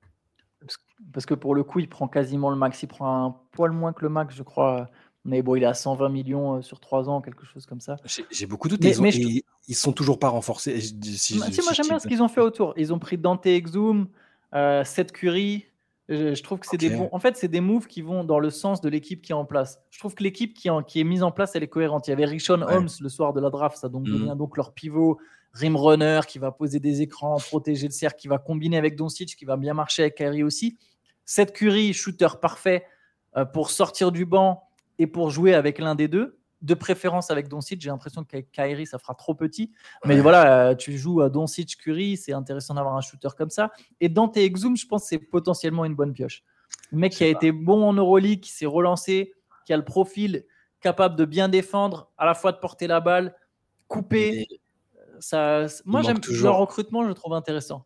Parce 1.14 1.26
que 1.26 1.34
pour 1.34 1.56
le 1.56 1.64
coup, 1.64 1.80
il 1.80 1.90
prend 1.90 2.08
quasiment 2.08 2.50
le 2.50 2.56
max. 2.56 2.82
Il 2.84 2.88
prend 2.88 3.26
un 3.26 3.36
poil 3.52 3.72
moins 3.72 3.94
que 3.94 4.04
le 4.04 4.10
max, 4.10 4.36
je 4.36 4.44
crois. 4.44 4.90
Mais 5.26 5.42
bon, 5.42 5.56
il 5.56 5.64
a 5.64 5.74
120 5.74 6.10
millions 6.10 6.58
euh, 6.58 6.62
sur 6.62 6.80
3 6.82 7.10
ans, 7.10 7.22
quelque 7.22 7.46
chose 7.46 7.66
comme 7.66 7.80
ça. 7.80 7.96
J'ai 8.30 8.46
beaucoup 8.46 8.68
de 8.68 8.78
Mais, 8.82 8.94
mais 9.00 9.10
ils, 9.12 9.44
ne 9.70 9.74
sont 9.74 9.94
toujours 9.94 10.20
pas 10.20 10.28
renforcés. 10.28 10.82
Si, 10.82 11.38
moi, 11.38 11.48
j'aime 11.72 11.88
bien 11.88 12.00
ce 12.00 12.08
qu'ils 12.08 12.22
ont 12.22 12.28
fait 12.28 12.42
autour. 12.42 12.74
Ils 12.76 12.94
ont 12.94 13.00
pris 13.00 13.18
Dante 13.18 13.46
Exum, 13.46 14.08
euh, 14.54 14.84
Seth 14.84 15.14
Curry, 15.14 15.66
je, 16.10 16.42
trouve 16.42 16.60
que 16.60 16.68
c'est 16.70 16.78
des 16.78 16.90
bons. 16.90 17.08
En 17.12 17.20
fait, 17.20 17.38
c'est 17.38 17.48
des 17.48 17.62
moves 17.62 17.88
qui 17.88 18.02
vont 18.02 18.24
dans 18.24 18.40
le 18.40 18.50
sens 18.50 18.82
de 18.82 18.90
l'équipe 18.90 19.22
qui 19.22 19.32
est 19.32 19.36
en 19.36 19.46
place. 19.46 19.80
Je 19.90 20.00
trouve 20.00 20.14
que 20.14 20.24
l'équipe 20.24 20.54
qui, 20.54 20.70
qui, 20.88 21.00
est 21.00 21.04
mise 21.06 21.24
en 21.24 21.32
place, 21.32 21.56
elle 21.56 21.64
est 21.64 21.70
cohérente. 21.70 22.08
Il 22.08 22.12
y 22.12 22.14
avait 22.14 22.26
Rishon 22.26 22.62
Holmes 22.62 22.90
le 23.00 23.10
soir 23.10 23.32
de 23.34 23.40
la 23.40 23.50
draft, 23.50 23.78
ça 23.78 23.88
donc 23.88 24.04
devient 24.04 24.32
mmh. 24.32 24.38
donc 24.38 24.58
leur 24.58 24.74
pivot, 24.74 25.18
rim 25.54 25.76
runner 25.76 26.22
qui 26.28 26.40
va 26.40 26.52
poser 26.52 26.80
des 26.80 27.02
écrans, 27.02 27.38
protéger 27.38 27.88
le 27.88 27.94
cercle, 27.94 28.20
qui 28.20 28.28
va 28.28 28.38
combiner 28.38 28.78
avec 28.78 28.96
Doncic, 28.96 29.36
qui 29.36 29.46
va 29.46 29.58
bien 29.58 29.74
marcher 29.74 30.04
avec 30.04 30.16
Kyrie 30.16 30.44
aussi. 30.44 30.78
Cette 31.26 31.54
Curry, 31.54 31.94
shooter 31.94 32.28
parfait 32.42 32.86
euh, 33.38 33.46
pour 33.46 33.70
sortir 33.70 34.12
du 34.12 34.26
banc 34.26 34.64
et 35.00 35.08
pour 35.08 35.30
jouer 35.30 35.54
avec 35.54 35.80
l'un 35.80 35.96
des 35.96 36.08
deux 36.08 36.40
de 36.62 36.74
préférence 36.74 37.30
avec 37.30 37.50
Doncic. 37.50 37.82
J'ai 37.82 37.90
l'impression 37.90 38.24
qu'avec 38.24 38.52
Kyrie, 38.52 38.88
ça 38.88 38.98
fera 38.98 39.14
trop 39.14 39.36
petit. 39.36 39.72
Mais 40.06 40.20
voilà, 40.20 40.70
euh, 40.70 40.76
tu 40.76 40.98
joues 40.98 41.22
à 41.22 41.30
Doncic, 41.30 41.78
Curry, 41.78 42.18
c'est 42.18 42.34
intéressant 42.34 42.74
d'avoir 42.74 42.96
un 42.96 43.02
shooter 43.02 43.30
comme 43.38 43.50
ça. 43.50 43.72
Et 44.00 44.10
Dante 44.10 44.38
Exum, 44.38 44.76
je 44.76 44.88
pense 44.88 45.04
que 45.04 45.10
c'est 45.10 45.20
potentiellement 45.20 45.86
une 45.86 45.96
bonne 45.96 46.14
pioche. 46.14 46.44
Le 46.92 46.98
mec 46.98 47.14
qui 47.14 47.24
a 47.24 47.28
été 47.28 47.52
bon 47.52 47.84
en 47.84 47.94
Euroleague, 47.94 48.40
qui 48.40 48.52
s'est 48.52 48.66
relancé, 48.66 49.34
qui 49.66 49.74
a 49.74 49.78
le 49.78 49.84
profil 49.84 50.46
capable 50.80 51.16
de 51.16 51.26
bien 51.26 51.50
défendre, 51.50 52.12
à 52.18 52.26
la 52.26 52.34
fois 52.34 52.52
de 52.52 52.58
porter 52.58 52.88
la 52.88 53.00
balle, 53.00 53.36
couper. 53.88 54.48
Ça, 55.24 55.68
moi, 55.86 56.02
j'aime 56.02 56.20
toujours... 56.20 56.52
le 56.52 56.58
recrutement, 56.58 57.04
je 57.04 57.08
le 57.08 57.14
trouve 57.14 57.34
intéressant. 57.34 57.86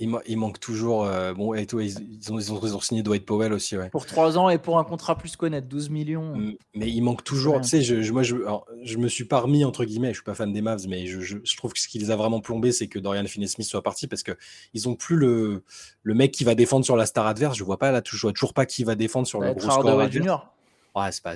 Il, 0.00 0.38
manque 0.38 0.60
toujours. 0.60 1.04
Euh, 1.04 1.34
bon, 1.34 1.54
et 1.54 1.66
tout, 1.66 1.80
ils, 1.80 1.98
ont, 2.30 2.38
ils, 2.38 2.52
ont, 2.52 2.80
signé 2.80 3.02
Dwight 3.02 3.26
Powell 3.26 3.52
aussi. 3.52 3.76
Ouais. 3.76 3.90
Pour 3.90 4.06
3 4.06 4.38
ans 4.38 4.48
et 4.48 4.56
pour 4.56 4.78
un 4.78 4.84
contrat 4.84 5.18
plus 5.18 5.34
connaître, 5.34 5.66
12 5.66 5.90
millions. 5.90 6.34
Mais 6.74 6.88
il 6.88 7.02
manque 7.02 7.24
toujours. 7.24 7.60
Tu 7.60 7.68
sais, 7.68 7.82
je, 7.82 8.12
moi, 8.12 8.22
je, 8.22 8.36
je 8.84 8.96
me 8.96 9.08
suis 9.08 9.24
pas 9.24 9.40
remis, 9.40 9.64
entre 9.64 9.84
guillemets, 9.84 10.10
je 10.10 10.14
suis 10.14 10.22
pas 10.24 10.34
fan 10.34 10.52
des 10.52 10.62
Mavs, 10.62 10.86
mais 10.88 11.06
je, 11.06 11.20
je 11.20 11.56
trouve 11.56 11.72
que 11.72 11.80
ce 11.80 11.88
qui 11.88 11.98
les 11.98 12.12
a 12.12 12.16
vraiment 12.16 12.40
plombés, 12.40 12.70
c'est 12.70 12.86
que 12.86 13.00
Dorian 13.00 13.26
Finney-Smith 13.26 13.66
soit 13.66 13.82
parti 13.82 14.06
parce 14.06 14.22
qu'ils 14.22 14.88
ont 14.88 14.94
plus 14.94 15.16
le, 15.16 15.64
le 16.04 16.14
mec 16.14 16.30
qui 16.30 16.44
va 16.44 16.54
défendre 16.54 16.84
sur 16.84 16.96
la 16.96 17.04
star 17.04 17.26
adverse. 17.26 17.58
Je 17.58 17.64
vois 17.64 17.78
pas 17.78 17.90
là, 17.90 18.00
je 18.08 18.16
vois 18.18 18.32
toujours 18.32 18.54
pas 18.54 18.66
qui 18.66 18.84
va 18.84 18.94
défendre 18.94 19.26
sur 19.26 19.40
le 19.40 19.52
gros 19.52 19.68
score. 19.68 20.10
Junior. 20.10 20.54
Ouais, 20.94 21.10
c'est 21.10 21.22
pas. 21.22 21.34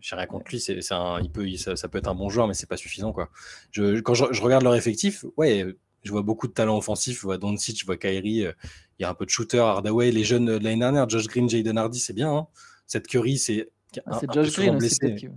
J'ai 0.00 0.16
rien 0.16 0.26
contre 0.26 0.50
lui, 0.50 0.60
c'est, 0.60 0.92
un, 0.92 1.20
il 1.20 1.30
peut, 1.30 1.46
ça, 1.56 1.76
ça, 1.76 1.88
peut 1.88 1.98
être 1.98 2.08
un 2.08 2.14
bon 2.14 2.28
joueur, 2.28 2.48
mais 2.48 2.54
c'est 2.54 2.68
pas 2.68 2.76
suffisant. 2.76 3.12
Quoi. 3.12 3.28
Je, 3.70 4.00
quand 4.00 4.14
je, 4.14 4.42
regarde 4.42 4.64
leur 4.64 4.74
effectif, 4.74 5.24
ouais, 5.36 5.66
je 6.02 6.10
vois 6.10 6.22
beaucoup 6.22 6.46
de 6.48 6.52
talent 6.52 6.76
offensif. 6.76 7.18
Je 7.18 7.22
vois 7.22 7.38
Doncic, 7.38 7.78
je 7.78 7.86
vois 7.86 7.96
Kyrie. 7.96 8.46
Euh, 8.46 8.52
il 8.98 9.02
y 9.02 9.04
a 9.04 9.10
un 9.10 9.14
peu 9.14 9.24
de 9.24 9.30
shooter, 9.30 9.58
Hardaway. 9.58 10.10
Les 10.10 10.24
jeunes 10.24 10.46
de 10.46 10.52
l'année 10.52 10.78
dernière, 10.78 11.08
Josh 11.08 11.26
Green, 11.26 11.48
Jaden 11.48 11.76
Hardy, 11.76 11.98
c'est 11.98 12.12
bien. 12.12 12.32
Hein. 12.32 12.46
Cette 12.86 13.06
Curry, 13.06 13.38
c'est. 13.38 13.70
Ah, 14.06 14.18
c'est 14.20 14.32
Josh 14.32 14.52
Green 14.52 14.76
aussi, 14.76 15.28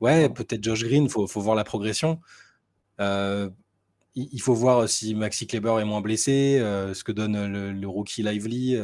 Ouais, 0.00 0.28
peut-être 0.28 0.62
Josh 0.62 0.84
Green. 0.84 1.04
Il 1.04 1.10
faut, 1.10 1.26
faut, 1.26 1.40
voir 1.40 1.56
la 1.56 1.64
progression. 1.64 2.20
Euh, 3.00 3.50
il 4.14 4.40
faut 4.40 4.54
voir 4.54 4.88
si 4.88 5.14
Maxi 5.14 5.46
Kleber 5.46 5.78
est 5.80 5.84
moins 5.84 6.00
blessé, 6.00 6.58
euh, 6.58 6.94
ce 6.94 7.04
que 7.04 7.12
donne 7.12 7.70
le, 7.72 7.88
rookie 7.88 8.22
Lively. 8.22 8.76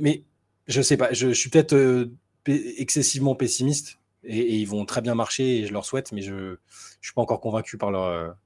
mais 0.00 0.24
je 0.66 0.82
sais 0.82 0.96
pas, 0.96 1.12
je, 1.12 1.32
suis 1.32 1.50
peut-être 1.50 2.08
excessivement 2.46 3.34
pessimiste 3.34 3.98
et, 4.24 4.56
ils 4.56 4.66
vont 4.66 4.84
très 4.84 5.00
bien 5.00 5.14
marcher 5.14 5.58
et 5.58 5.66
je 5.66 5.72
leur 5.72 5.84
souhaite, 5.84 6.12
mais 6.12 6.22
je 6.22 6.34
ne 6.34 6.56
suis 7.00 7.14
pas 7.14 7.22
encore 7.22 7.40
convaincu 7.40 7.78
par 7.78 7.90
leur, 7.90 8.36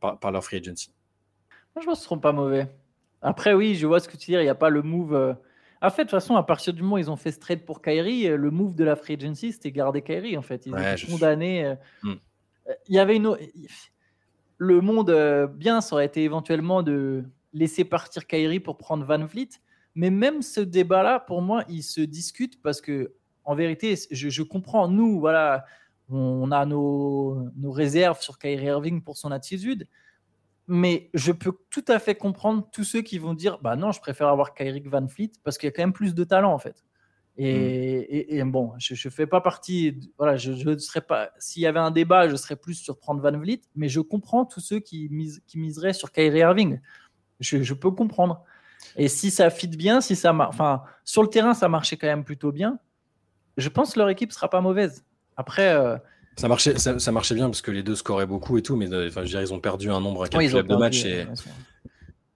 par 0.00 0.30
leur 0.30 0.44
free 0.44 0.56
agency. 0.58 0.92
Je 1.80 1.84
pense 1.84 1.98
qu'ils 1.98 2.04
seront 2.04 2.18
pas 2.18 2.32
mauvais. 2.32 2.68
Après, 3.24 3.54
oui, 3.54 3.74
je 3.74 3.86
vois 3.86 4.00
ce 4.00 4.08
que 4.08 4.16
tu 4.16 4.30
dis. 4.30 4.32
Il 4.32 4.42
n'y 4.42 4.48
a 4.48 4.54
pas 4.54 4.68
le 4.68 4.82
move. 4.82 5.14
Euh, 5.14 5.34
en 5.80 5.90
fait, 5.90 6.02
de 6.04 6.08
toute 6.08 6.10
façon, 6.10 6.36
à 6.36 6.42
partir 6.42 6.72
du 6.72 6.82
moment 6.82 6.96
où 6.96 6.98
ils 6.98 7.10
ont 7.10 7.16
fait 7.16 7.32
ce 7.32 7.40
trade 7.40 7.64
pour 7.64 7.82
Kyrie, 7.82 8.28
euh, 8.28 8.36
le 8.36 8.50
move 8.50 8.74
de 8.74 8.84
la 8.84 8.96
free 8.96 9.14
agency, 9.14 9.52
c'était 9.52 9.72
garder 9.72 10.02
Kyrie. 10.02 10.36
En 10.36 10.42
fait, 10.42 10.66
ils 10.66 10.74
ont 10.74 11.10
condamné. 11.10 11.64
Euh, 11.64 11.74
hmm. 12.02 12.14
Il 12.88 12.94
y 12.94 12.98
avait 12.98 13.16
une. 13.16 13.36
Le 14.58 14.80
monde 14.80 15.50
bien, 15.56 15.80
ça 15.80 15.96
aurait 15.96 16.06
été 16.06 16.22
éventuellement 16.22 16.82
de 16.82 17.24
laisser 17.52 17.84
partir 17.84 18.26
Kyrie 18.26 18.60
pour 18.60 18.78
prendre 18.78 19.04
Van 19.04 19.24
Vliet. 19.24 19.48
Mais 19.94 20.10
même 20.10 20.42
ce 20.42 20.60
débat-là, 20.60 21.18
pour 21.20 21.42
moi, 21.42 21.64
il 21.68 21.82
se 21.82 22.00
discute 22.00 22.62
parce 22.62 22.80
que, 22.80 23.12
en 23.44 23.54
vérité, 23.54 23.94
je, 24.10 24.28
je 24.28 24.42
comprends. 24.42 24.88
Nous, 24.88 25.20
voilà, 25.20 25.64
on 26.08 26.50
a 26.52 26.64
nos, 26.66 27.48
nos 27.56 27.72
réserves 27.72 28.20
sur 28.20 28.38
Kyrie 28.38 28.66
Irving 28.66 29.02
pour 29.02 29.16
son 29.16 29.30
attitude 29.30 29.88
mais 30.66 31.10
je 31.14 31.32
peux 31.32 31.52
tout 31.70 31.84
à 31.88 31.98
fait 31.98 32.14
comprendre 32.14 32.66
tous 32.72 32.84
ceux 32.84 33.02
qui 33.02 33.18
vont 33.18 33.34
dire 33.34 33.58
bah 33.58 33.76
non, 33.76 33.92
je 33.92 34.00
préfère 34.00 34.28
avoir 34.28 34.54
Kyrie 34.54 34.82
Van 34.86 35.06
Fleet 35.06 35.32
parce 35.42 35.58
qu'il 35.58 35.66
y 35.66 35.68
a 35.68 35.72
quand 35.72 35.82
même 35.82 35.92
plus 35.92 36.14
de 36.14 36.24
talent 36.24 36.52
en 36.52 36.58
fait. 36.58 36.84
Et, 37.36 38.42
mm. 38.44 38.50
bon, 38.50 38.72
je 38.78 38.94
ne 38.94 39.10
fais 39.10 39.26
pas 39.26 39.40
partie. 39.40 40.12
voilà, 40.18 40.36
je, 40.36 40.52
je 40.52 40.78
serais 40.78 41.00
pas. 41.00 41.30
S'il 41.38 41.62
y 41.62 41.66
avait 41.66 41.80
un 41.80 41.90
débat, 41.90 42.28
je 42.28 42.36
serais 42.36 42.54
plus 42.54 42.74
sur 42.74 42.96
prendre 42.96 43.20
Van 43.20 43.36
Vliet, 43.36 43.60
mais 43.74 43.88
je 43.88 44.00
comprends 44.00 44.44
tous 44.44 44.60
ceux 44.60 44.78
qui, 44.78 45.10
qui 45.46 45.58
miseraient 45.58 45.92
sur 45.92 46.12
Kyrie 46.12 46.38
Irving. 46.38 46.80
Je, 47.40 47.74
peux 47.74 47.90
comprendre. 47.90 48.44
Et 48.96 49.08
si 49.08 49.30
ça 49.30 49.50
fit 49.50 49.66
bien, 49.66 50.00
si 50.00 50.14
ça 50.14 50.32
enfin 50.34 50.84
sur 51.04 51.22
le 51.22 51.28
terrain 51.28 51.52
ça 51.52 51.68
marchait 51.68 51.96
quand 51.96 52.06
même 52.06 52.24
plutôt 52.24 52.52
bien, 52.52 52.78
je 53.56 53.68
pense 53.68 53.94
que 53.94 53.98
leur 53.98 54.08
équipe 54.08 54.32
sera 54.32 54.48
pas 54.48 54.60
mauvaise. 54.60 55.04
Après, 55.36 55.74
euh, 55.74 55.96
ça 56.36 56.48
marchait, 56.48 56.78
ça, 56.78 57.12
marchait 57.12 57.34
bien 57.34 57.46
parce 57.46 57.62
que 57.62 57.70
les 57.70 57.82
deux 57.82 57.94
scoraient 57.94 58.26
beaucoup 58.26 58.58
et 58.58 58.62
tout, 58.62 58.76
mais 58.76 58.92
euh, 58.92 59.08
je 59.08 59.18
veux 59.18 59.26
dire, 59.26 59.40
ils 59.40 59.52
ont 59.52 59.60
perdu 59.60 59.90
un 59.90 60.00
nombre 60.00 60.24
incalculable 60.24 60.68
de 60.68 60.76
matchs. 60.76 61.04
Et... 61.04 61.26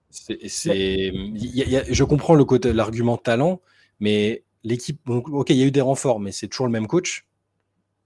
C'est, 0.09 1.11
je 1.11 2.03
comprends 2.03 2.35
le 2.35 2.45
côté, 2.45 2.73
l'argument 2.73 3.17
talent, 3.17 3.61
mais 3.99 4.43
l'équipe, 4.63 5.01
ok, 5.07 5.49
il 5.49 5.57
y 5.57 5.63
a 5.63 5.65
eu 5.65 5.71
des 5.71 5.81
renforts, 5.81 6.19
mais 6.19 6.31
c'est 6.31 6.47
toujours 6.47 6.65
le 6.65 6.71
même 6.71 6.87
coach. 6.87 7.27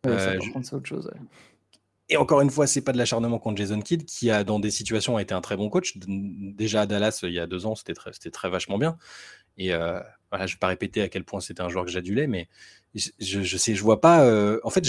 Euh, 0.05 0.39
c'est 0.63 0.73
autre 0.73 0.87
chose. 0.87 1.09
Et 2.09 2.17
encore 2.17 2.41
une 2.41 2.49
fois, 2.49 2.67
c'est 2.67 2.81
pas 2.81 2.91
de 2.91 2.97
l'acharnement 2.97 3.39
contre 3.39 3.57
Jason 3.57 3.79
Kidd, 3.79 4.05
qui 4.05 4.29
a 4.29 4.43
dans 4.43 4.59
des 4.59 4.71
situations 4.71 5.17
a 5.17 5.21
été 5.21 5.33
un 5.33 5.41
très 5.41 5.55
bon 5.55 5.69
coach. 5.69 5.97
Déjà 5.97 6.81
à 6.81 6.85
Dallas 6.85 7.19
il 7.23 7.33
y 7.33 7.39
a 7.39 7.47
deux 7.47 7.65
ans, 7.65 7.75
c'était 7.75 7.93
très, 7.93 8.11
c'était 8.11 8.31
très 8.31 8.49
vachement 8.49 8.77
bien. 8.77 8.97
Et 9.57 9.73
euh, 9.73 9.99
voilà, 10.29 10.45
je 10.45 10.55
vais 10.55 10.59
pas 10.59 10.67
répéter 10.67 11.01
à 11.01 11.09
quel 11.09 11.23
point 11.23 11.39
c'était 11.39 11.61
un 11.61 11.69
joueur 11.69 11.85
que 11.85 11.91
j'adulais, 11.91 12.27
mais 12.27 12.49
je, 12.95 13.09
je, 13.19 13.57
sais, 13.57 13.75
je 13.75 13.83
vois 13.83 14.01
pas. 14.01 14.27
en 14.63 14.69
fait, 14.69 14.85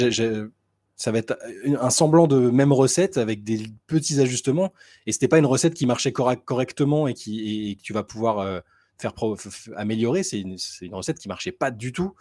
ça 0.97 1.11
va 1.11 1.19
être 1.19 1.37
un 1.81 1.91
semblant 1.91 2.27
de 2.27 2.51
même 2.51 2.73
recette 2.73 3.19
avec 3.19 3.43
des 3.43 3.65
petits 3.87 4.21
ajustements. 4.21 4.73
Et 5.07 5.13
c'était 5.13 5.29
pas 5.29 5.39
une 5.39 5.47
recette 5.47 5.75
qui 5.75 5.87
marchait 5.87 6.13
correctement 6.13 7.09
et, 7.09 7.15
qui, 7.15 7.77
que 7.77 7.83
tu 7.83 7.93
vas 7.93 8.05
pouvoir 8.05 8.39
euh, 8.39 8.61
faire 8.99 9.13
améliorer. 9.77 10.23
C'est 10.23 10.41
une, 10.41 10.57
recette 10.93 11.19
qui 11.19 11.29
marchait 11.29 11.53
pas 11.53 11.71
du 11.71 11.93
tout. 11.93 12.15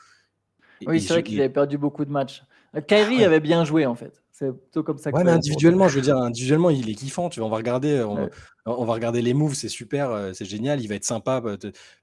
oui, 0.86 1.02
c'est 1.02 1.14
vrai 1.14 1.24
qu'ils 1.24 1.40
avaient 1.40 1.50
perdu 1.50 1.78
beaucoup 1.78 2.06
de 2.06 2.12
matchs. 2.12 2.44
Euh, 2.76 2.82
Kyrie 2.82 3.24
avait 3.24 3.40
bien 3.40 3.64
joué 3.64 3.86
en 3.86 3.96
fait. 3.96 4.23
C'est 4.44 4.52
plutôt 4.52 4.84
comme 4.84 4.98
ça. 4.98 5.12
Que 5.12 5.18
ouais, 5.18 5.24
mais 5.24 5.32
individuellement, 5.32 5.88
je 5.88 5.96
veux 5.96 6.02
dire, 6.02 6.18
individuellement, 6.18 6.70
il 6.70 6.90
est 6.90 6.96
kiffant. 6.96 7.30
Tu 7.30 7.40
vois, 7.40 7.48
on 7.48 7.52
va 7.52 7.58
regarder, 7.58 8.04
on, 8.66 8.86
va 8.86 8.94
regarder 8.94 9.22
les 9.22 9.34
moves, 9.34 9.54
c'est 9.54 9.70
super, 9.70 10.12
euh, 10.12 10.34
c'est 10.34 10.46
génial, 10.46 10.82
il 10.82 10.88
va 10.88 10.96
être 10.96 11.06
sympa. 11.06 11.40
Bah, 11.40 11.56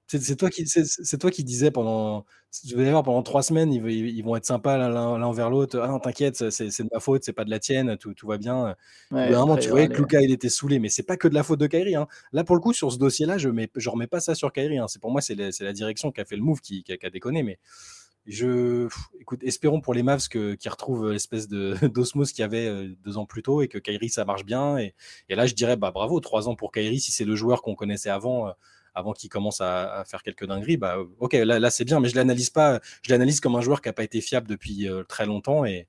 c'est 0.07 0.35
toi 0.35 0.49
qui, 0.49 0.65
c'est 0.65 1.17
toi 1.19 1.29
qui 1.29 1.43
disais 1.43 1.69
pendant, 1.69 2.25
je 2.65 2.75
vais 2.75 2.89
voir 2.89 3.03
pendant 3.03 3.21
trois 3.21 3.43
semaines, 3.43 3.71
ils, 3.71 3.85
ils 3.87 4.23
vont 4.23 4.35
être 4.35 4.45
sympas 4.45 4.77
l'un 4.77 5.21
envers 5.21 5.49
l'autre. 5.49 5.79
Ah 5.83 5.87
non, 5.87 5.99
t'inquiète, 5.99 6.49
c'est 6.49 6.65
de 6.65 6.89
ma 6.91 6.99
faute, 6.99 7.23
c'est 7.23 7.33
pas 7.33 7.45
de 7.45 7.51
la 7.51 7.59
tienne, 7.59 7.97
tout, 7.97 8.13
tout 8.13 8.27
va 8.27 8.37
bien. 8.37 8.75
Ouais, 9.11 9.29
tu 9.59 9.69
voyais 9.69 9.87
que 9.87 9.97
Luca, 9.97 10.21
il 10.21 10.31
était 10.31 10.49
saulé, 10.49 10.79
mais 10.79 10.89
c'est 10.89 11.03
pas 11.03 11.17
que 11.17 11.27
de 11.27 11.35
la 11.35 11.43
faute 11.43 11.59
de 11.59 11.67
Kairi. 11.67 11.95
Hein. 11.95 12.07
Là, 12.33 12.43
pour 12.43 12.55
le 12.55 12.61
coup, 12.61 12.73
sur 12.73 12.91
ce 12.91 12.97
dossier-là, 12.97 13.37
je 13.37 13.49
mets, 13.49 13.69
je 13.75 13.89
remets 13.89 14.07
pas 14.07 14.19
ça 14.19 14.33
sur 14.33 14.51
Kairi. 14.51 14.79
Hein. 14.79 14.87
C'est 14.87 14.99
pour 14.99 15.11
moi, 15.11 15.21
c'est 15.21 15.35
la, 15.35 15.73
direction 15.73 16.11
qui 16.11 16.21
a 16.21 16.25
fait 16.25 16.35
le 16.35 16.41
move 16.41 16.59
qui, 16.61 16.83
qui, 16.83 16.97
qui 16.97 17.05
a 17.05 17.09
déconné, 17.09 17.43
mais. 17.43 17.59
Je, 18.27 18.87
écoute, 19.19 19.41
espérons 19.43 19.81
pour 19.81 19.95
les 19.95 20.03
Mavs 20.03 20.27
qu'ils 20.27 20.69
retrouvent 20.69 21.11
l'espèce 21.11 21.47
d'osmose 21.49 22.31
qu'il 22.31 22.41
y 22.41 22.45
avait 22.45 22.67
euh, 22.67 22.95
deux 23.03 23.17
ans 23.17 23.25
plus 23.25 23.41
tôt 23.41 23.61
et 23.61 23.67
que 23.67 23.79
Kyrie 23.79 24.09
ça 24.09 24.25
marche 24.25 24.45
bien. 24.45 24.77
Et, 24.77 24.93
là, 25.29 25.47
je 25.47 25.55
dirais 25.55 25.75
bah 25.75 25.91
bravo, 25.91 26.19
trois 26.19 26.47
ans 26.47 26.55
pour 26.55 26.71
Kyrie 26.71 26.99
si 26.99 27.11
c'est 27.11 27.25
le 27.25 27.35
joueur 27.35 27.61
qu'on 27.61 27.75
connaissait 27.75 28.11
avant, 28.11 28.49
euh, 28.49 28.51
avant 28.93 29.13
qu'il 29.13 29.29
commence 29.29 29.59
à, 29.61 30.03
faire 30.05 30.21
quelques 30.21 30.45
dingueries. 30.45 30.77
Bah 30.77 30.97
ok, 31.19 31.33
là, 31.33 31.59
là 31.59 31.69
c'est 31.71 31.85
bien, 31.85 31.99
mais 31.99 32.09
je 32.09 32.15
l'analyse 32.15 32.51
pas. 32.51 32.79
Je 33.01 33.11
l'analyse 33.11 33.39
comme 33.39 33.55
un 33.55 33.61
joueur 33.61 33.81
qui 33.81 33.89
n'a 33.89 33.93
pas 33.93 34.03
été 34.03 34.21
fiable 34.21 34.47
depuis 34.47 34.87
euh, 34.87 35.03
très 35.03 35.25
longtemps 35.25 35.65
et, 35.65 35.87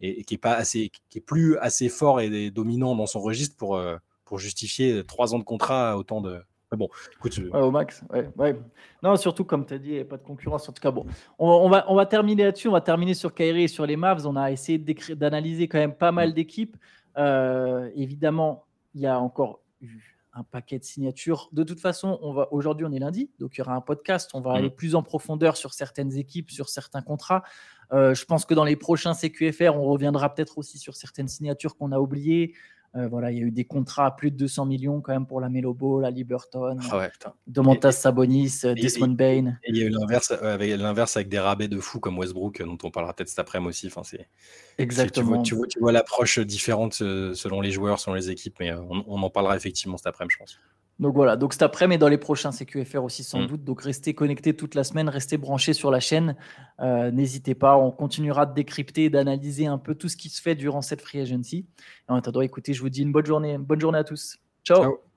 et, 0.00 0.24
qui 0.24 0.34
est 0.34 0.38
pas 0.38 0.54
assez, 0.54 0.90
qui 1.08 1.18
est 1.18 1.22
plus 1.22 1.56
assez 1.58 1.88
fort 1.88 2.20
et 2.20 2.50
dominant 2.50 2.94
dans 2.94 3.06
son 3.06 3.20
registre 3.20 3.56
pour 3.56 3.80
pour 4.24 4.38
justifier 4.38 5.04
trois 5.04 5.34
ans 5.34 5.38
de 5.38 5.44
contrat 5.44 5.98
autant 5.98 6.20
de 6.20 6.40
bon, 6.76 6.88
écoute. 7.16 7.40
au 7.52 7.70
max, 7.70 8.02
ouais, 8.36 8.60
Non, 9.02 9.16
surtout 9.16 9.44
comme 9.44 9.66
tu 9.66 9.74
as 9.74 9.78
dit, 9.78 9.88
il 9.90 9.94
n'y 9.94 10.00
a 10.00 10.04
pas 10.04 10.16
de 10.16 10.22
concurrence. 10.22 10.68
En 10.68 10.72
tout 10.72 10.82
cas, 10.82 10.90
bon, 10.90 11.06
on, 11.38 11.68
va, 11.68 11.84
on 11.88 11.94
va 11.94 12.06
terminer 12.06 12.44
là-dessus. 12.44 12.68
On 12.68 12.72
va 12.72 12.80
terminer 12.80 13.14
sur 13.14 13.34
Kairi 13.34 13.64
et 13.64 13.68
sur 13.68 13.86
les 13.86 13.96
Mavs. 13.96 14.26
On 14.26 14.36
a 14.36 14.50
essayé 14.50 14.78
d'analyser 14.78 15.68
quand 15.68 15.78
même 15.78 15.94
pas 15.94 16.12
mal 16.12 16.30
mm. 16.30 16.34
d'équipes. 16.34 16.76
Euh, 17.16 17.90
évidemment, 17.94 18.64
il 18.94 19.00
y 19.00 19.06
a 19.06 19.18
encore 19.18 19.60
eu 19.80 20.16
un 20.32 20.44
paquet 20.44 20.78
de 20.78 20.84
signatures. 20.84 21.48
De 21.52 21.64
toute 21.64 21.80
façon, 21.80 22.18
on 22.22 22.32
va 22.32 22.48
aujourd'hui, 22.52 22.86
on 22.86 22.92
est 22.92 23.00
lundi, 23.00 23.30
donc 23.40 23.56
il 23.56 23.58
y 23.58 23.62
aura 23.62 23.74
un 23.74 23.80
podcast. 23.80 24.30
On 24.34 24.40
va 24.40 24.52
mm. 24.52 24.56
aller 24.56 24.70
plus 24.70 24.94
en 24.94 25.02
profondeur 25.02 25.56
sur 25.56 25.74
certaines 25.74 26.16
équipes, 26.16 26.50
sur 26.50 26.68
certains 26.68 27.02
contrats. 27.02 27.42
Euh, 27.92 28.14
je 28.14 28.24
pense 28.24 28.44
que 28.44 28.54
dans 28.54 28.64
les 28.64 28.76
prochains 28.76 29.14
CQFR, 29.14 29.74
on 29.74 29.84
reviendra 29.84 30.32
peut-être 30.32 30.58
aussi 30.58 30.78
sur 30.78 30.94
certaines 30.94 31.28
signatures 31.28 31.76
qu'on 31.76 31.90
a 31.90 31.98
oubliées. 31.98 32.54
Euh, 32.96 33.06
voilà, 33.06 33.30
il 33.30 33.38
y 33.38 33.40
a 33.40 33.44
eu 33.44 33.52
des 33.52 33.64
contrats 33.64 34.06
à 34.06 34.10
plus 34.10 34.32
de 34.32 34.36
200 34.36 34.66
millions 34.66 35.00
quand 35.00 35.12
même 35.12 35.26
pour 35.26 35.40
la 35.40 35.48
Melo 35.48 35.72
Ball, 35.72 36.02
la 36.02 36.10
Liberton, 36.10 36.76
ah 36.90 37.08
Domantas 37.46 37.92
Sabonis, 37.92 38.62
euh, 38.64 38.74
Desmond 38.74 39.14
Bain. 39.14 39.58
Et 39.62 39.70
il 39.70 39.76
y 39.76 39.82
a 39.82 39.86
eu 39.86 39.90
l'inverse 39.90 40.32
avec, 40.32 40.76
l'inverse 40.76 41.16
avec 41.16 41.28
des 41.28 41.38
rabais 41.38 41.68
de 41.68 41.78
fous 41.78 42.00
comme 42.00 42.18
Westbrook, 42.18 42.60
dont 42.62 42.78
on 42.82 42.90
parlera 42.90 43.14
peut-être 43.14 43.28
cet 43.28 43.38
après-midi 43.38 43.68
aussi. 43.68 43.86
Enfin, 43.86 44.02
c'est, 44.02 44.28
Exactement. 44.78 45.42
Tu 45.42 45.54
vois, 45.54 45.68
tu 45.68 45.78
vois, 45.78 45.92
l'approche 45.92 46.40
différente 46.40 46.98
euh, 47.00 47.32
selon 47.34 47.60
les 47.60 47.70
joueurs, 47.70 48.00
selon 48.00 48.16
les 48.16 48.28
équipes, 48.30 48.56
mais 48.58 48.72
on, 48.72 49.04
on 49.06 49.22
en 49.22 49.30
parlera 49.30 49.56
effectivement 49.56 49.96
cet 49.96 50.08
après-midi, 50.08 50.34
je 50.34 50.38
pense. 50.38 50.58
Donc 51.00 51.14
voilà, 51.14 51.36
donc 51.36 51.54
cet 51.54 51.62
après, 51.62 51.88
mais 51.88 51.96
dans 51.96 52.08
les 52.08 52.18
prochains 52.18 52.52
CQFR 52.52 53.02
aussi 53.02 53.24
sans 53.24 53.40
mm. 53.40 53.46
doute. 53.46 53.64
Donc 53.64 53.80
restez 53.80 54.12
connectés 54.14 54.54
toute 54.54 54.74
la 54.74 54.84
semaine, 54.84 55.08
restez 55.08 55.38
branchés 55.38 55.72
sur 55.72 55.90
la 55.90 55.98
chaîne. 55.98 56.36
Euh, 56.80 57.10
n'hésitez 57.10 57.54
pas, 57.54 57.78
on 57.78 57.90
continuera 57.90 58.44
de 58.44 58.54
décrypter, 58.54 59.08
d'analyser 59.08 59.66
un 59.66 59.78
peu 59.78 59.94
tout 59.94 60.10
ce 60.10 60.16
qui 60.16 60.28
se 60.28 60.42
fait 60.42 60.54
durant 60.54 60.82
cette 60.82 61.00
free 61.00 61.20
agency. 61.20 61.66
Et 62.08 62.12
en 62.12 62.16
attendant, 62.16 62.42
écoutez, 62.42 62.74
je 62.74 62.82
vous 62.82 62.90
dis 62.90 63.00
une 63.02 63.12
bonne 63.12 63.26
journée, 63.26 63.56
bonne 63.56 63.80
journée 63.80 63.98
à 63.98 64.04
tous. 64.04 64.36
Ciao. 64.62 65.09